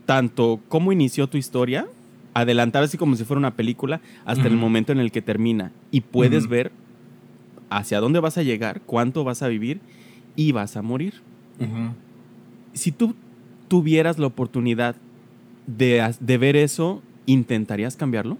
[0.05, 1.87] tanto cómo inició tu historia,
[2.33, 6.01] adelantar así como si fuera una película, hasta el momento en el que termina y
[6.01, 6.71] puedes ver
[7.71, 9.79] hacia dónde vas a llegar, cuánto vas a vivir
[10.35, 11.15] y vas a morir.
[12.73, 13.15] Si tú
[13.67, 14.95] tuvieras la oportunidad
[15.65, 18.37] de, de ver eso, ¿intentarías cambiarlo?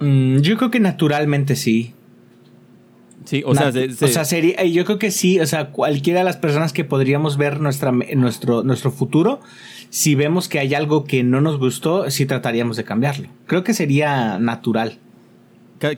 [0.00, 1.94] Mm, yo creo que naturalmente sí.
[3.24, 6.38] Sí, o sea, o sea, sería, yo creo que sí, o sea, cualquiera de las
[6.38, 9.38] personas que podríamos ver nuestra, nuestro, nuestro futuro,
[9.90, 13.28] si vemos que hay algo que no nos gustó, sí trataríamos de cambiarlo.
[13.46, 14.98] Creo que sería natural.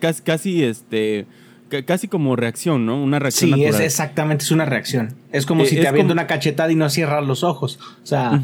[0.01, 1.27] Casi, casi este,
[1.87, 3.03] casi como reacción, ¿no?
[3.03, 3.55] Una reacción.
[3.55, 5.15] Sí, es exactamente, es una reacción.
[5.33, 7.79] Es como eh, si te habiendo una cachetada y no cierras los ojos.
[8.03, 8.41] O sea.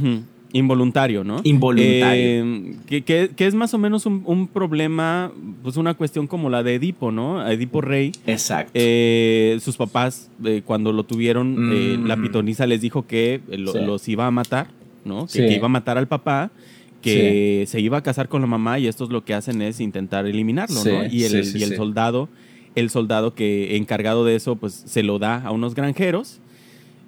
[0.52, 1.40] Involuntario, ¿no?
[1.44, 2.44] Involuntario.
[2.88, 5.32] Eh, que, es más o menos un, problema,
[5.62, 7.46] pues una cuestión como la de Edipo, ¿no?
[7.48, 8.12] Edipo Rey.
[8.26, 8.72] Exacto.
[8.74, 12.22] Eh, sus papás, eh, cuando lo tuvieron, la mm.
[12.22, 14.68] pitonisa les dijo que los iba a matar,
[15.04, 15.26] ¿no?
[15.26, 16.50] Que, iba a matar al papá,
[17.02, 20.26] que se iba a casar con la mamá y estos lo que hacen es intentar
[20.26, 21.06] eliminarlo, ¿no?
[21.06, 22.28] Y el, y el soldado,
[22.74, 26.40] el soldado que encargado de eso, pues se lo da a unos granjeros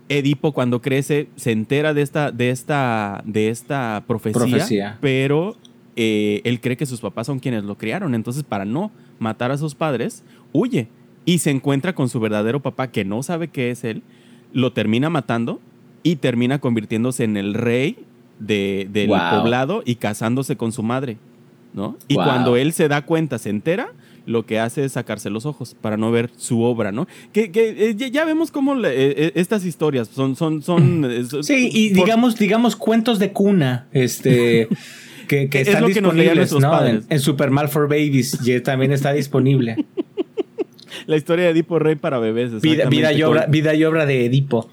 [0.08, 5.56] Edipo cuando crece se entera de esta, de esta, de esta profecía, pero
[5.96, 8.14] eh, él cree que sus papás son quienes lo criaron.
[8.14, 10.22] Entonces, para no matar a sus padres,
[10.52, 10.88] huye
[11.24, 14.02] y se encuentra con su verdadero papá que no sabe qué es él,
[14.52, 15.60] lo termina matando
[16.02, 17.96] y termina convirtiéndose en el rey
[18.38, 21.18] de, del poblado y casándose con su madre.
[21.74, 21.96] ¿no?
[22.08, 23.92] Y cuando él se da cuenta, se entera,
[24.26, 27.08] lo que hace es sacarse los ojos para no ver su obra, ¿no?
[27.32, 31.06] Que, eh, ya vemos cómo eh, eh, estas historias son, son, son.
[31.42, 34.68] sí, y digamos, digamos cuentos de cuna, este.
[35.28, 36.54] que, que están disponibles
[37.08, 39.84] En, Super Mal for Babies también está disponible.
[41.06, 42.60] La historia de Edipo Rey para bebés.
[42.60, 44.68] Vida, vida, y, obra, vida y obra de Edipo.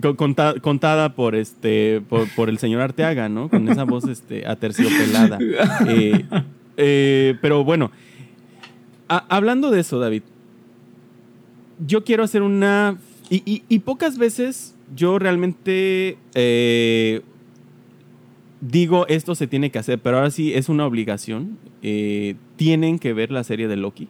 [0.00, 3.48] Contada, por este por, el señor Arteaga, ¿no?
[3.48, 5.38] Con esa voz este aterciopelada.
[6.76, 7.90] pero bueno,
[9.08, 10.22] hablando de eso, David,
[11.84, 12.98] yo quiero hacer una...
[13.30, 17.20] Y, pocas veces yo realmente eh,
[18.62, 21.58] digo esto se tiene que hacer, pero ahora sí es una obligación.
[21.82, 24.08] Eh, tienen que ver la serie de Loki.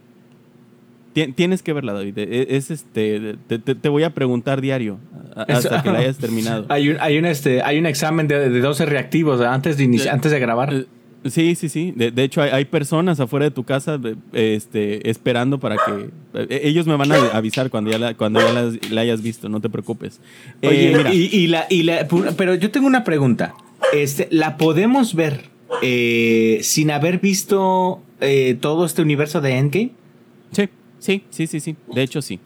[1.34, 2.18] Tienes que verla, David.
[2.18, 4.98] E, es, este, te, voy a preguntar diario
[5.34, 6.66] hasta que la hayas terminado.
[6.68, 10.32] Hay un, hay un, este, hay un examen de, de 12 reactivos antes de, antes
[10.32, 10.72] de grabar.
[10.72, 10.86] Eh,
[11.24, 11.92] Sí, sí, sí.
[11.94, 14.00] De, hecho, hay, personas afuera de tu casa
[14.32, 16.10] este, esperando para que...
[16.34, 19.60] E, ellos me van a avisar cuando ya la, cuando ya la, hayas visto, no
[19.60, 20.20] te preocupes.
[20.62, 22.06] Oye, eh, Y, la, y la...
[22.36, 23.54] Pero yo tengo una pregunta.
[23.92, 25.50] Este, ¿La podemos ver
[25.82, 29.90] eh, sin haber visto eh, todo este universo de Endgame?
[30.52, 30.68] Sí,
[30.98, 31.76] sí, sí, sí, sí.
[31.92, 32.40] De hecho, sí.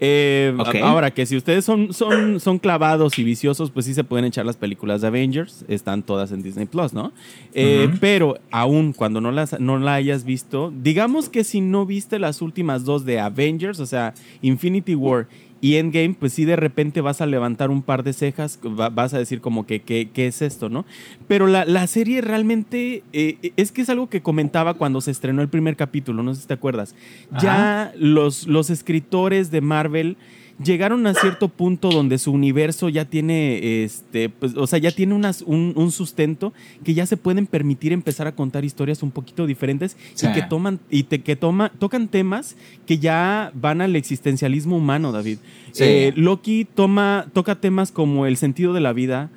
[0.00, 4.24] Eh, ahora que si ustedes son, son, son clavados y viciosos, pues sí se pueden
[4.24, 5.64] echar las películas de Avengers.
[5.68, 7.12] Están todas en Disney Plus, ¿no?
[7.54, 12.18] Eh, pero aún cuando no las no la hayas visto, digamos que si no viste
[12.18, 15.28] las últimas dos de Avengers, o sea, Infinity War
[15.64, 19.18] y Endgame, pues sí de repente vas a levantar un par de cejas, vas a
[19.18, 20.84] decir como que qué es esto, ¿no?
[21.26, 25.48] Pero la, serie realmente eh, es que es algo que comentaba cuando se estrenó el
[25.48, 26.94] primer capítulo, no sé si te acuerdas.
[27.40, 30.18] Ya los, los escritores de Marvel
[30.62, 35.14] llegaron a cierto punto donde su universo ya tiene, este, pues, o sea, ya tiene
[35.14, 36.52] un, sustento
[36.84, 40.80] que ya se pueden permitir empezar a contar historias un poquito diferentes y que toman
[40.90, 45.38] y te, que toma, tocan temas que ya van al existencialismo humano, David.
[45.78, 49.30] Eh, Loki toma, toca temas como el sentido de la vida,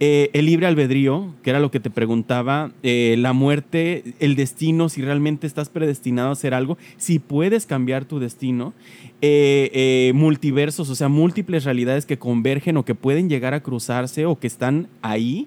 [0.00, 4.88] eh, el libre albedrío, que era lo que te preguntaba, eh, la muerte, el destino,
[4.88, 8.74] si realmente estás predestinado a hacer algo, si puedes cambiar tu destino,
[9.22, 14.36] eh, multiversos, o sea, múltiples realidades que convergen o que pueden llegar a cruzarse o
[14.38, 15.46] que están ahí,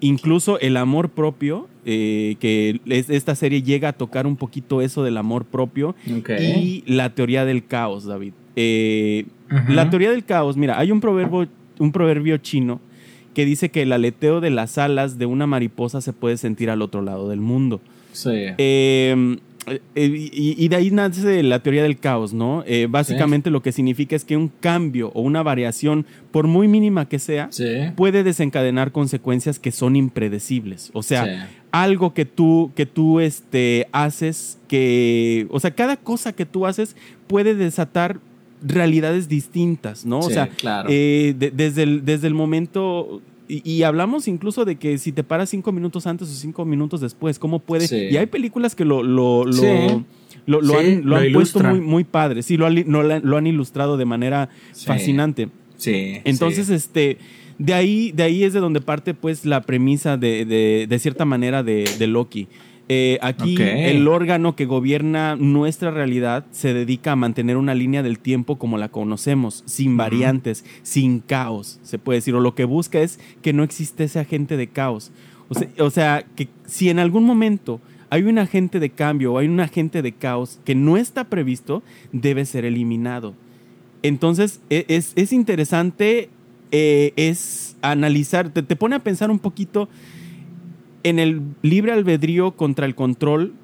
[0.00, 5.44] incluso el amor propio, que esta serie llega a tocar un poquito eso del amor
[5.44, 8.32] propio y la teoría del caos, David.
[9.68, 11.48] La teoría del caos, mira, hay un proverbio,
[11.80, 12.80] un proverbio chino
[13.34, 16.82] que dice que el aleteo de las alas de una mariposa se puede sentir al
[16.82, 17.80] otro lado del mundo.
[18.12, 18.30] Sí.
[18.58, 22.64] Em, eh, y, de ahí nace la teoría del caos, ¿no?
[22.66, 27.08] Eh, básicamente lo que significa es que un cambio o una variación, por muy mínima
[27.08, 27.48] que sea,
[27.94, 30.90] puede desencadenar consecuencias que son impredecibles.
[30.94, 36.44] O sea, algo que tú, que tú este, haces, que, o sea, cada cosa que
[36.44, 36.96] tú haces
[37.28, 38.18] puede desatar
[38.62, 40.20] realidades distintas, ¿no?
[40.20, 40.48] o sea,
[40.86, 46.06] desde, el, desde el momento y, hablamos incluso de que si te paras cinco minutos
[46.06, 48.10] antes o cinco minutos después, ¿cómo puede?
[48.10, 52.42] Y hay películas que lo, lo, lo, han, puesto muy, muy padre.
[52.42, 54.48] Sí, lo han, lo han ilustrado de manera
[54.86, 55.48] fascinante.
[55.76, 56.20] Sí.
[56.24, 57.18] Entonces, este.
[57.58, 61.24] De ahí, de ahí es de donde parte pues la premisa de, de, de cierta
[61.24, 62.48] manera de, de Loki.
[62.88, 68.18] Eh, aquí el órgano que gobierna nuestra realidad se dedica a mantener una línea del
[68.18, 72.34] tiempo como la conocemos, sin variantes, sin caos, se puede decir.
[72.34, 75.12] O lo que busca es que no existe ese agente de caos.
[75.78, 77.80] O sea, que si en algún momento
[78.10, 81.82] hay un agente de cambio o hay un agente de caos que no está previsto,
[82.12, 83.34] debe ser eliminado.
[84.02, 86.28] Entonces, e, es, interesante,
[86.72, 89.88] eh, es analizar, te, te pone a pensar un poquito
[91.02, 93.54] en el libre albedrío contra el control,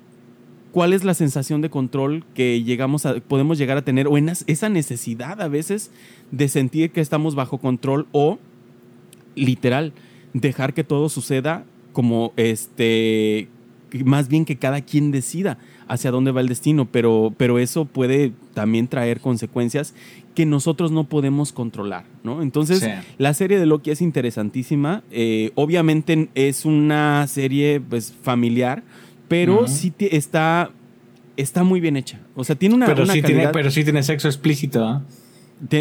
[0.73, 4.07] ¿cuál es la sensación de control que llegamos a, podemos llegar a tener?
[4.09, 5.91] O esa necesidad a veces
[6.31, 8.39] de sentir que estamos bajo control o,
[9.35, 9.93] literal,
[10.35, 13.49] dejar que todo suceda como este,
[14.05, 15.59] más bien que cada quien decida
[15.89, 19.95] hacia dónde va el destino, pero, pero eso puede también traer consecuencias
[20.39, 22.43] que nosotros no podemos controlar, ¿no?
[22.43, 25.03] Entonces, la serie de Loki es interesantísima.
[25.11, 28.85] Eh, obviamente es una serie pues, familiar,
[29.27, 30.71] pero sí está,
[31.37, 32.21] está muy bien hecha.
[32.37, 35.03] O sea, tiene una, pero sí Tiene, pero sí tiene sexo explícito, ¿ah?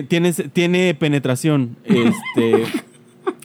[0.07, 1.77] Tiene, tiene penetración.
[1.83, 2.63] Este.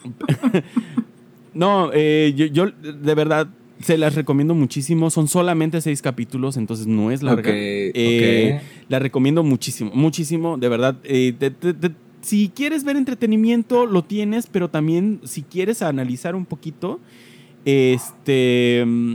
[1.53, 3.49] no, eh, yo, de verdad
[3.83, 5.11] se las recomiendo muchísimo.
[5.11, 7.51] Son solamente seis capítulos, entonces no es larga.
[7.55, 10.97] Eh, la recomiendo muchísimo, muchísimo, de verdad.
[11.05, 11.35] Eh,
[12.21, 17.01] si quieres ver entretenimiento, lo tienes, pero también si quieres analizar un poquito,
[17.65, 18.85] este.
[18.87, 19.15] Mm,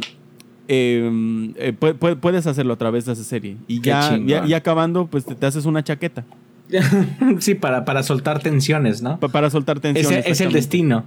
[0.68, 3.58] em, eh, puedes hacerlo a través de esa serie.
[3.68, 6.26] Y ya, ya, acabando, pues te, haces una chaqueta.
[7.40, 9.20] sí, para, para soltar tensiones, ¿no?
[9.20, 10.26] para soltar tensiones.
[10.28, 11.06] es el destino.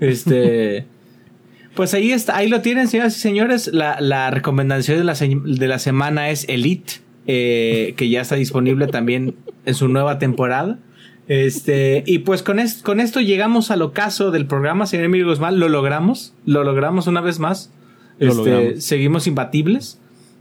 [0.00, 0.86] Este.
[1.76, 3.70] Pues ahí está, ahí lo tienen, señoras y señores.
[3.72, 6.94] La, recomendación de la, de la, semana es Elite,
[7.26, 10.78] eh, que ya está disponible también en su nueva temporada.
[11.28, 15.60] Este, y pues con, con esto llegamos al ocaso del programa, señor Emilio Guzmán.
[15.60, 17.70] Lo logramos, lo logramos una vez más.
[18.18, 20.00] Este, seguimos imbatibles.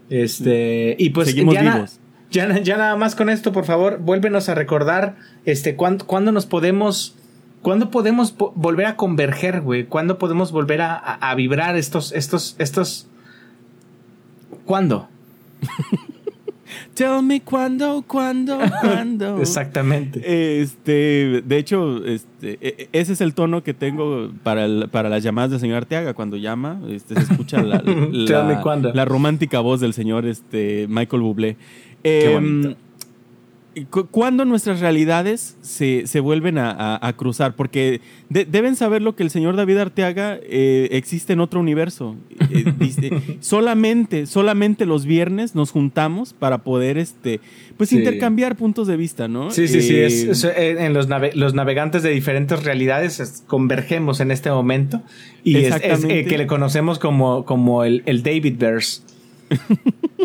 [0.10, 2.00] Este, y pues seguimos vivos.
[2.32, 6.46] Ya, ya, nada más con esto, por favor, vuélvenos a recordar este, cuándo, cuándo nos
[6.46, 7.16] podemos
[7.66, 9.86] ¿Cuándo podemos volver a converger, güey?
[9.86, 13.08] ¿Cuándo podemos volver a, vibrar estos, estos, estos...
[14.66, 15.08] ¿Cuándo?
[16.94, 19.38] Tell me cuándo, cuándo, cuándo.
[19.42, 20.62] Exactamente.
[20.62, 25.24] Este, de hecho, este, e, e, ese es el tono que tengo para, para las
[25.24, 26.14] llamadas del señor Arteaga.
[26.14, 27.82] Cuando llama, este, se escucha la,
[28.94, 31.58] la, romántica voz del señor este, Michael Bublé.
[32.04, 32.76] Qué em,
[34.12, 37.56] ¿Cuándo nuestras realidades se, vuelven a, cruzar?
[37.56, 38.00] Porque
[38.30, 42.16] deben saber lo que el señor David Arteaga eh, existe en otro universo.
[42.50, 47.42] Eh, solamente, solamente los viernes nos juntamos para poder este,
[47.76, 49.52] pues intercambiar puntos de vista, ¿no?
[49.52, 49.96] Sí, sí, sí.
[49.96, 55.02] Eh, en los, los, navegantes de diferentes realidades convergemos en este momento.
[55.44, 59.02] Y es, que le conocemos como, como el, el David Verse.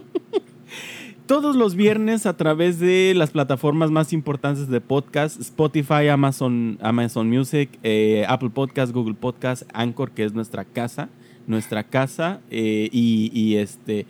[1.30, 7.30] todos los viernes a través de las plataformas más importantes de podcast, Spotify, Amazon, Amazon
[7.30, 11.08] Music, eh, Apple Podcast, Google Podcast, Anchor, que es nuestra casa,
[11.46, 14.06] nuestra casa, eh, y, este,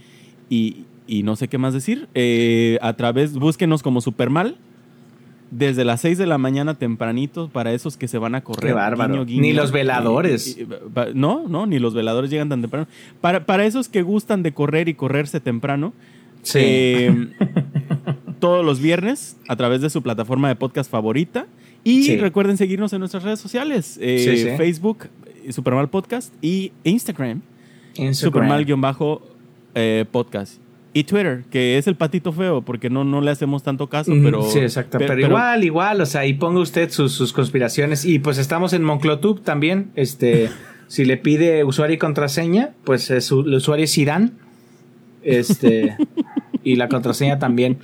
[0.49, 0.87] y,
[1.23, 2.09] no sé qué más decir.
[2.15, 4.57] Eh, a través, búsquenos como Supermal.
[5.51, 8.75] Desde las 6 de la mañana tempranito para esos que se van a correr.
[9.27, 10.57] ni los veladores.
[11.13, 12.87] no, no, ni los veladores llegan tan temprano.
[13.21, 15.93] Para, para esos que gustan de correr y correrse temprano,
[16.43, 16.59] Sí.
[16.63, 17.29] Eh,
[18.41, 21.47] todos los viernes a través de su plataforma de podcast favorita.
[21.83, 25.09] Y recuerden seguirnos en nuestras redes sociales: eh, Facebook,
[25.51, 27.41] Supermal Podcast y Instagram,
[28.13, 30.61] Supermal-podcast.
[30.93, 34.43] Y Twitter, que es el patito feo, porque no, no le hacemos tanto caso, pero.
[34.51, 34.99] Sí, exacto.
[34.99, 38.05] Pero, igual, igual, o sea, ahí ponga usted sus, conspiraciones.
[38.05, 39.93] Y pues estamos en Monclotube también.
[39.95, 40.51] Este,
[40.89, 44.33] si le pide usuario y contraseña, pues el usuario es Irán.
[45.23, 45.97] Este.
[46.65, 47.79] y la contraseña también.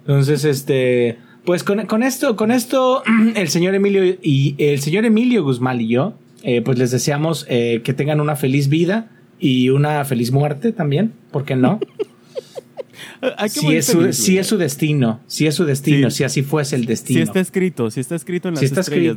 [0.00, 1.18] Entonces, este.
[1.44, 3.02] Pues con, esto, con esto,
[3.36, 7.82] el señor Emilio y el señor Emilio Guzmán y yo, eh, pues les deseamos eh,
[7.84, 11.80] que tengan una feliz vida y una feliz muerte también, ¿por qué no?
[13.48, 16.86] si, es su, si es su destino, si es su destino, si así fuese el
[16.86, 17.18] destino.
[17.18, 19.16] Si está escrito, si está escrito en las está estrellas,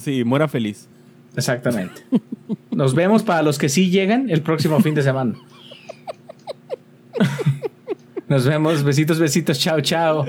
[0.00, 0.88] sí, muera feliz.
[1.36, 2.02] Exactamente.
[2.70, 5.34] Nos vemos para los que sí llegan el próximo fin de semana.
[8.28, 10.24] Nos vemos, besitos, besitos, chao, chao.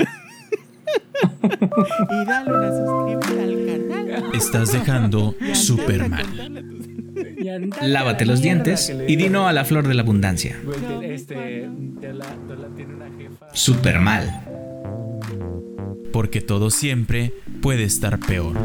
[1.44, 4.32] y dale una suscribida al canal.
[4.34, 6.26] Estás dejando super mal.
[7.82, 10.58] Lávate los dientes y dino a la flor de la abundancia.
[13.54, 14.46] Super mal.
[16.12, 18.56] Porque todo siempre puede estar peor.